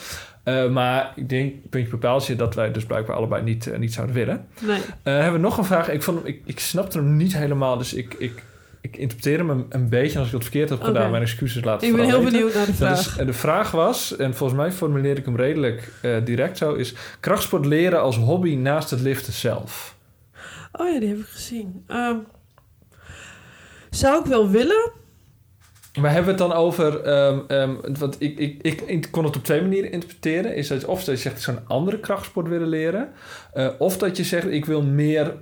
[0.48, 4.14] Eh, maar ik denk, puntje bepaaltje, dat wij dus blijkbaar allebei niet, eh, niet zouden
[4.16, 4.46] willen.
[4.60, 4.80] Nee.
[5.02, 5.88] Eh, hebben we nog een vraag?
[5.90, 8.42] Ik, vond, hem- ik, ik snapte hem niet helemaal, dus ik, ik,
[8.80, 10.12] ik interpreteer hem een, een beetje.
[10.12, 12.32] En als ik het verkeerd heb gedaan, mijn excuses laten Ik ben heel weten.
[12.32, 13.16] benieuwd naar de vraag.
[13.16, 15.92] de vraag was, en volgens mij formuleer ik hem redelijk
[16.24, 19.96] direct zo, is krachtsport leren als hobby naast het liften zelf.
[20.72, 21.84] Oh ja, die heb ik gezien.
[21.86, 22.16] Ehm,
[23.90, 24.90] zou ik wel willen?
[26.00, 29.44] Maar hebben we het dan over, ehm, want ik, ik, ik, ik kon het op
[29.44, 30.54] twee manieren interpreteren.
[30.56, 33.08] Is dat of dat je zegt, ik zou een andere krachtsport willen leren.
[33.52, 35.34] eh, of dat je zegt, ik wil meer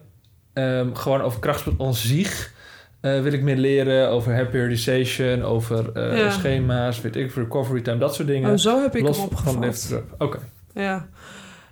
[0.53, 2.55] ehm, gewoon over krachtsport aan zich.
[3.01, 6.31] eh, wil ik meer leren over happy periodization, over Ja.
[6.31, 8.51] schema's, weet ik, recovery time, dat soort dingen.
[8.51, 10.03] Oh, zo heb ik Los hem van opgevat.
[10.19, 10.39] Oké.
[10.75, 11.09] Ja.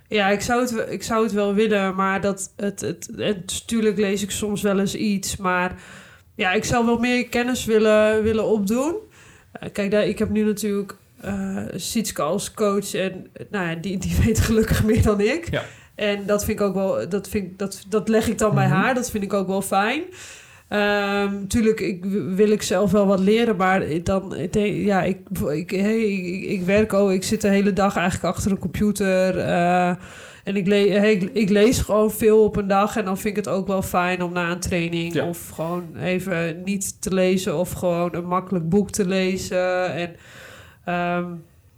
[0.07, 3.47] Ja, ik zou, het, wel- ik zou het wel willen, maar dat het, het, het,
[3.57, 5.75] natuurlijk lees ik soms wel eens iets, maar
[6.35, 8.95] ja, ik zou wel meer kennis willen, willen opdoen.
[9.51, 13.97] Eh, kijk, daar, ik heb nu natuurlijk eh Sietske als coach en nou ja, die,
[13.97, 15.47] die weet gelukkig meer dan ik.
[15.51, 15.63] Ja.
[15.95, 18.75] En dat vind ik ook wel, dat, vind, dat, dat leg ik dan bij Mhm.
[18.75, 20.01] haar, dat vind ik ook wel fijn.
[20.67, 22.05] Ehm tuurlijk ik,
[22.35, 25.17] wil ik zelf wel wat leren, maar dan, ja, ik,
[25.51, 29.39] ik, hey, ik, ik werk ook, ik zit de hele dag eigenlijk achter een computer.
[29.39, 29.95] eh,
[30.45, 33.45] en ik, le ik, ik lees gewoon veel op een dag en dan vind ik
[33.45, 35.27] het ook wel fijn om na een training Ja.
[35.27, 39.93] of gewoon even niet te lezen of gewoon een makkelijk boek te lezen.
[39.93, 40.15] En
[40.85, 41.25] ehm,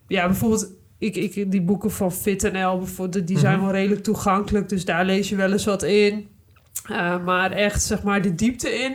[0.07, 3.63] ja, bijvoorbeeld ik, ik, die boeken van FitNL, bijvoorbeeld, die zijn Mhm.
[3.65, 6.27] wel redelijk toegankelijk, dus daar lees je wel eens wat in.
[6.91, 8.93] Uh, maar echt, zeg maar, de diepte in.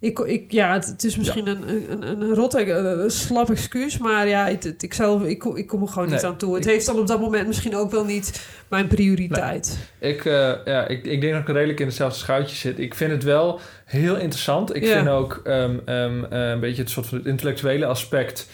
[0.00, 3.50] Ik, ik, ja, het, het is misschien een, een, een, een rot, een, een slap
[3.50, 3.98] excuus.
[3.98, 6.54] Maar ja, het, het- ik, zou, ik, kom- ik kom er gewoon niet aan toe.
[6.54, 9.78] Het ik- heeft dan op dat moment misschien ook wel niet mijn prioriteit.
[9.98, 12.78] Ik, eh, ja, ik, ik denk dat ik redelijk in hetzelfde schuitje zit.
[12.78, 14.74] Ik vind het wel heel interessant.
[14.74, 14.94] Ik Ja.
[14.96, 18.46] vind ook ehm, ehm, eh, een beetje het soort van het intellectuele aspect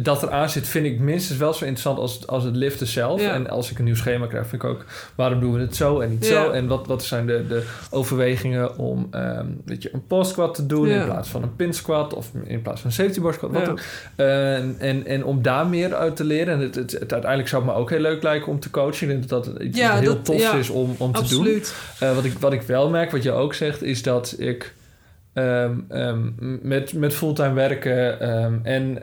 [0.00, 3.20] dat er aan zit, vind ik minstens wel zo interessant als, als het liften zelf.
[3.20, 3.32] Ja.
[3.32, 4.84] En als ik een nieuw schema krijg, vind ik ook
[5.14, 6.44] waarom doen we het zo en niet Ja.
[6.44, 6.50] zo?
[6.50, 10.66] En wat, wat zijn de, de overwegingen om ehm, weet je, een post squat te
[10.66, 11.00] doen Ja.
[11.00, 13.50] in plaats van een pin squat of in plaats van een safety bar squat?
[13.52, 13.80] Wat ook.
[14.16, 16.54] En, en, en om daar meer uit te leren.
[16.54, 19.10] En het, het, het- uiteindelijk zou het me ook heel leuk lijken om te coachen.
[19.10, 20.52] Ik denk dat dat iets heel dat- tofs ja.
[20.54, 21.38] is om, om te doen.
[21.38, 21.74] Absoluut.
[22.00, 24.74] Eh, wat, ik, wat ik wel merk, wat je ook zegt, is dat ik
[25.36, 26.28] ehm, ehm,
[26.62, 28.98] met, met fulltime werken ehm, en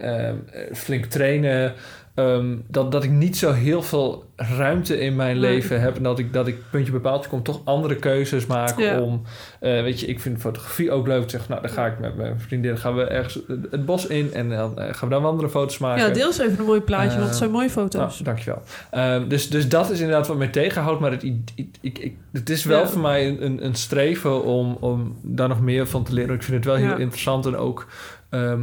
[0.73, 1.73] flink trainen,
[2.13, 5.95] ehm, dat, dat ik niet zo heel veel ruimte in mijn leven heb.
[5.97, 9.01] En dat ik, dat ik puntje bepaald kom, toch andere keuzes maken Ja.
[9.01, 9.21] om...
[9.59, 11.29] eh, weet je, ik vind fotografie ook leuk.
[11.29, 14.49] Zeg, nou, dan ga ik met mijn vriendin gaan we ergens het- bos in en
[14.49, 16.07] dan eh, gaan we daar wandelen, foto's maken.
[16.07, 18.17] Ja, deel eens even een mooi plaatje, want het Eh, zijn mooie Nou, foto's.
[18.17, 18.61] dankjewel.
[18.91, 20.99] Ehm, dus, dus dat is inderdaad wat mij tegenhoudt.
[20.99, 22.87] Maar het, ik, ik, het is wel Ja.
[22.87, 26.35] voor mij een, een, een streven om, om daar nog meer van te leren.
[26.35, 26.97] Ik vind het wel heel Ja.
[26.97, 27.45] interessant.
[27.45, 27.87] En ook
[28.29, 28.61] ehm,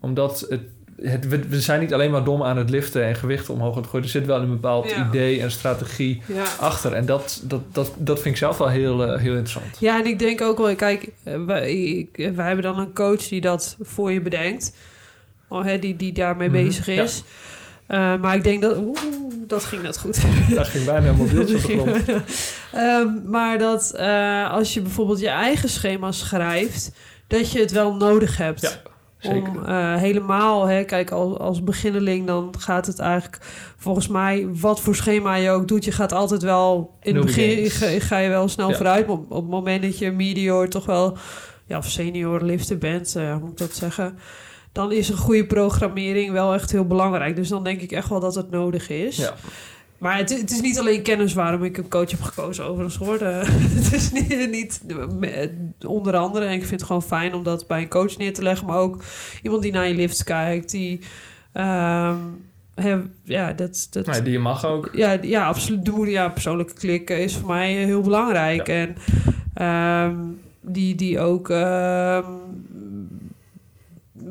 [0.00, 0.60] omdat het,
[1.02, 3.80] het, we, we zijn niet alleen maar dom aan het liften en gewichten omhoog aan
[3.80, 4.04] het gooien.
[4.06, 5.06] Er zit wel een bepaald Ja.
[5.08, 6.44] idee en strategie Ja.
[6.60, 6.92] achter.
[6.92, 9.76] En dat, dat, dat, dat vind ik zelf wel heel, eh, heel interessant.
[9.78, 13.28] Ja, en ik denk ook wel, kijk, eh, wij, ik- wij hebben dan een coach
[13.28, 14.76] die dat voor je bedenkt.
[15.48, 17.22] Oh, hè, die, die daarmee Mhm, bezig is.
[17.86, 18.76] Eh, maar ik denk dat...
[18.76, 18.98] Oeh,
[19.46, 20.20] dat ging net goed.
[20.54, 22.20] Daar ging bijna een mobieltje op de.
[22.72, 26.92] Ehm, maar dat eh, als je bijvoorbeeld je eigen schema schrijft...
[27.26, 28.60] dat je het wel nodig hebt.
[28.60, 28.70] Ja,
[29.22, 29.48] Zeker.
[29.50, 33.38] Om eh, helemaal, hè, kijk, als, als beginneling dan gaat het eigenlijk
[33.76, 37.70] volgens mij, wat voor schema je ook doet, je gaat altijd wel in het begin
[37.70, 38.76] ga, ga je wel snel Ja.
[38.76, 39.06] vooruit.
[39.06, 41.16] Maar op, op het moment dat je medior toch wel,
[41.66, 44.18] ja, of senior lifter bent, hoe moet ik dat zeggen,
[44.72, 47.36] dan is een goede programmering wel echt heel belangrijk.
[47.36, 49.16] Dus dan denk ik echt wel dat het nodig is.
[49.16, 49.34] Ja.
[50.02, 53.18] Maar het, het is niet alleen kennis waarom ik een coach heb gekozen overigens hoor.
[53.18, 53.24] De-
[53.80, 54.80] het is niet, niet
[55.86, 56.44] onder andere.
[56.44, 58.66] En ik vind het gewoon fijn om dat bij een coach neer te leggen.
[58.66, 59.02] Maar ook
[59.42, 60.70] iemand die naar je lifts kijkt.
[60.70, 61.00] Die,
[61.52, 62.16] ehm,
[63.24, 64.90] ja, dat, dat, Nee, die mag ook.
[64.92, 65.84] ja, ja, absoluut.
[65.84, 68.68] De moeder, ja, persoonlijke klik eh, is voor mij heel belangrijk.
[68.68, 68.96] En
[69.54, 70.16] ehm,
[70.60, 72.24] die, die ook ehm,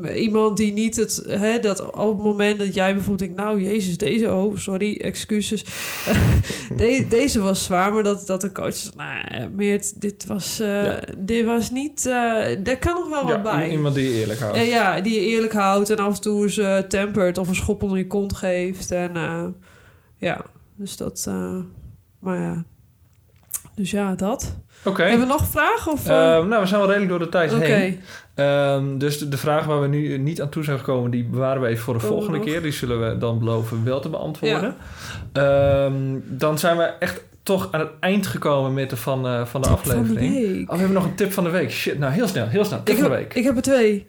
[0.06, 3.98] iemand die niet het, hè, dat op het moment dat jij bijvoorbeeld denkt, nou jezus,
[3.98, 5.64] deze, oh sorry, excuses,
[6.78, 10.84] De- deze was zwaar, maar dat, dat de coach zegt, nou, Meert, dit was, eh,
[10.86, 11.00] Ja.
[11.18, 12.14] dit was niet, eh
[12.64, 13.70] daar kan nog wel Ja, wat bij.
[13.70, 14.58] iemand die je eerlijk houdt.
[14.58, 17.56] En ja, die je eerlijk houdt en af en toe eens eh, tempert of een
[17.56, 18.92] schop onder je kont geeft.
[18.92, 19.12] En
[20.18, 20.46] ja,
[20.76, 21.30] dus dat...
[22.20, 22.64] maar ja,
[23.76, 24.56] dus ja, dat.
[24.86, 25.02] Oké.
[25.04, 25.92] Hebben we nog vragen?
[25.92, 26.36] Of, eh?
[26.36, 28.00] Ehm, nou, we zijn wel redelijk door de tijd heen.
[28.42, 31.62] Ehm, dus de, de vraag waar we nu niet aan toe zijn gekomen, die bewaren
[31.62, 32.46] we even voor de volgende nog?
[32.46, 32.62] keer.
[32.62, 34.76] Die zullen we dan beloven wel te beantwoorden.
[35.34, 39.62] Ehm, dan zijn we echt toch aan het eind gekomen met de van, eh, van
[39.62, 40.34] de tip van de aflevering.
[40.34, 40.62] week.
[40.62, 41.72] Oh, we hebben nog een tip van de week.
[41.72, 42.84] Shit, nou heel snel, heel snel.
[42.84, 43.34] Tip ik, van de week.
[43.34, 44.06] ik heb er twee.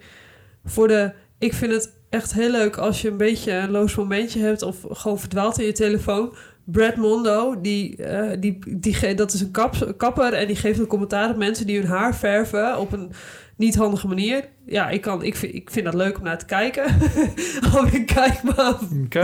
[0.65, 1.13] Voor de...
[1.39, 4.63] Ik vind het echt heel leuk als je een beetje een loos momentje hebt...
[4.63, 6.35] of gewoon verdwaalt in je telefoon.
[6.65, 10.33] Brad Mondo, die, eh, die, die, dat is een kap, kapper...
[10.33, 12.79] en die geeft een commentaar op mensen die hun haar verven...
[12.79, 13.13] op een
[13.57, 14.45] niet handige manier.
[14.67, 16.85] Ja, ik, kan, ik, vind, ik vind dat leuk om naar te kijken.
[17.75, 18.75] Alweer kijk maar.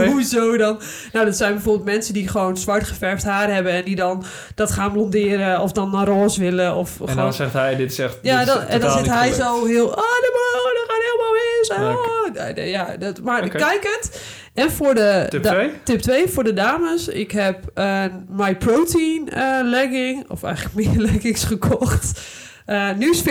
[0.05, 0.79] Hoezo dan?
[1.13, 3.71] Nou, dat zijn bijvoorbeeld mensen die gewoon zwart geverfd haar hebben...
[3.71, 4.23] en die dan
[4.55, 6.75] dat gaan blonderen of dan naar roze willen.
[6.75, 9.65] Of En gewoon dan zegt hij, dit echt ja, dan, en dan zit hij zo
[9.65, 9.87] heel...
[9.87, 11.69] Oh, dat gaat helemaal mis.
[11.69, 12.55] Oh.
[12.55, 13.57] Nee, ja, dat, maar Oké.
[13.57, 14.21] kijk het.
[14.59, 15.25] En voor de...
[15.29, 15.69] Tip da- 2?
[15.83, 17.07] Tip 2 voor de dames.
[17.07, 22.21] Ik heb een My Protein eh, legging, of eigenlijk meer leggings gekocht.
[22.65, 23.23] Eh, nu is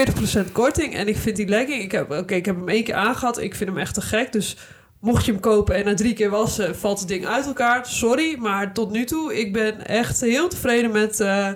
[0.46, 1.82] 40% korting en ik vind die legging...
[1.82, 3.40] Ik heb, oké, ik heb hem één keer aangehad.
[3.40, 4.56] Ik vind hem echt te gek, dus...
[5.00, 7.86] Mocht je hem kopen en na drie keer wassen valt het ding uit elkaar.
[7.86, 11.48] Sorry, maar tot nu toe, ik ben echt heel tevreden met, eh,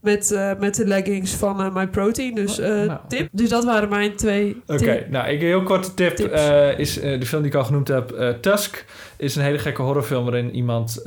[0.00, 2.34] met, eh, met de leggings van eh, My Protein.
[2.34, 2.98] Dus eh, Nou.
[3.08, 3.28] tip.
[3.32, 7.20] Dus dat waren mijn twee Oké, nou, ik een heel korte tip eh, is eh,
[7.20, 8.84] de film die ik al genoemd heb, eh, Tusk,
[9.18, 11.02] is een hele gekke horrorfilm waarin iemand,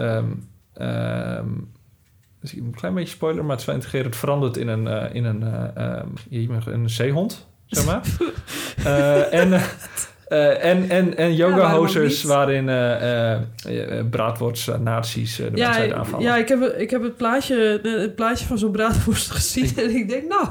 [2.42, 5.26] dus een klein beetje spoiler, maar het is wel integrerend, verandert in een, eh, in
[5.26, 5.98] een, eh,
[6.30, 8.02] ehm, een zeehond, zeg maar.
[8.84, 9.54] Eh, en,
[10.62, 12.32] en, en, en yoga waarom ook hosers niet?
[12.32, 16.26] waarin eh, braadworts, nazi's de Ja, mensheid aanvallen.
[16.26, 20.10] ja ik, heb, ik heb het plaatje, het plaatje van zo'n braadworst gezien en ik
[20.10, 20.48] denk, nou,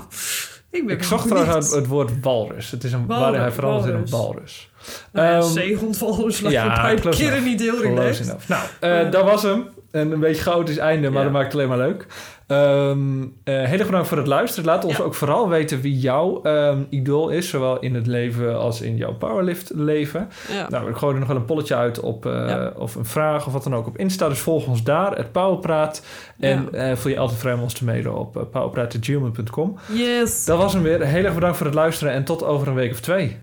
[0.70, 1.40] ik ben ik zocht benieuwd.
[1.40, 2.70] trouwens het, het woord walrus.
[2.70, 4.69] Het is een, Walrus, waarin hij verandert in een walrus.
[5.12, 8.36] Nou zeehondwalrus lijkt ja, bij keren niet heel relaxed.
[8.48, 9.04] Nou, Ja.
[9.04, 9.68] dat was hem.
[9.90, 12.06] Een, een beetje chaotisch einde, maar dat maakt het alleen maar leuk.
[12.46, 14.64] Ehm eh, heel erg bedankt voor het luisteren.
[14.64, 15.02] Laat ons Ja.
[15.04, 19.12] ook vooral weten wie jouw ehm, idool is, zowel in het leven als in jouw
[19.14, 20.28] powerlift leven.
[20.52, 20.66] Ja.
[20.68, 22.72] Nou, we gooien er nog wel een polletje uit op, eh, Ja.
[22.76, 24.28] of een vraag of wat dan ook op Insta.
[24.28, 26.02] Dus volg ons daar, het Powerpraat.
[26.40, 26.68] En
[26.98, 29.76] voel je altijd vrij om ons te mailen op uh, powerpraat.gmail.com.
[29.92, 30.44] Yes.
[30.44, 31.00] Dat was hem weer.
[31.06, 33.38] Heel erg bedankt voor het luisteren en tot over een week of twee.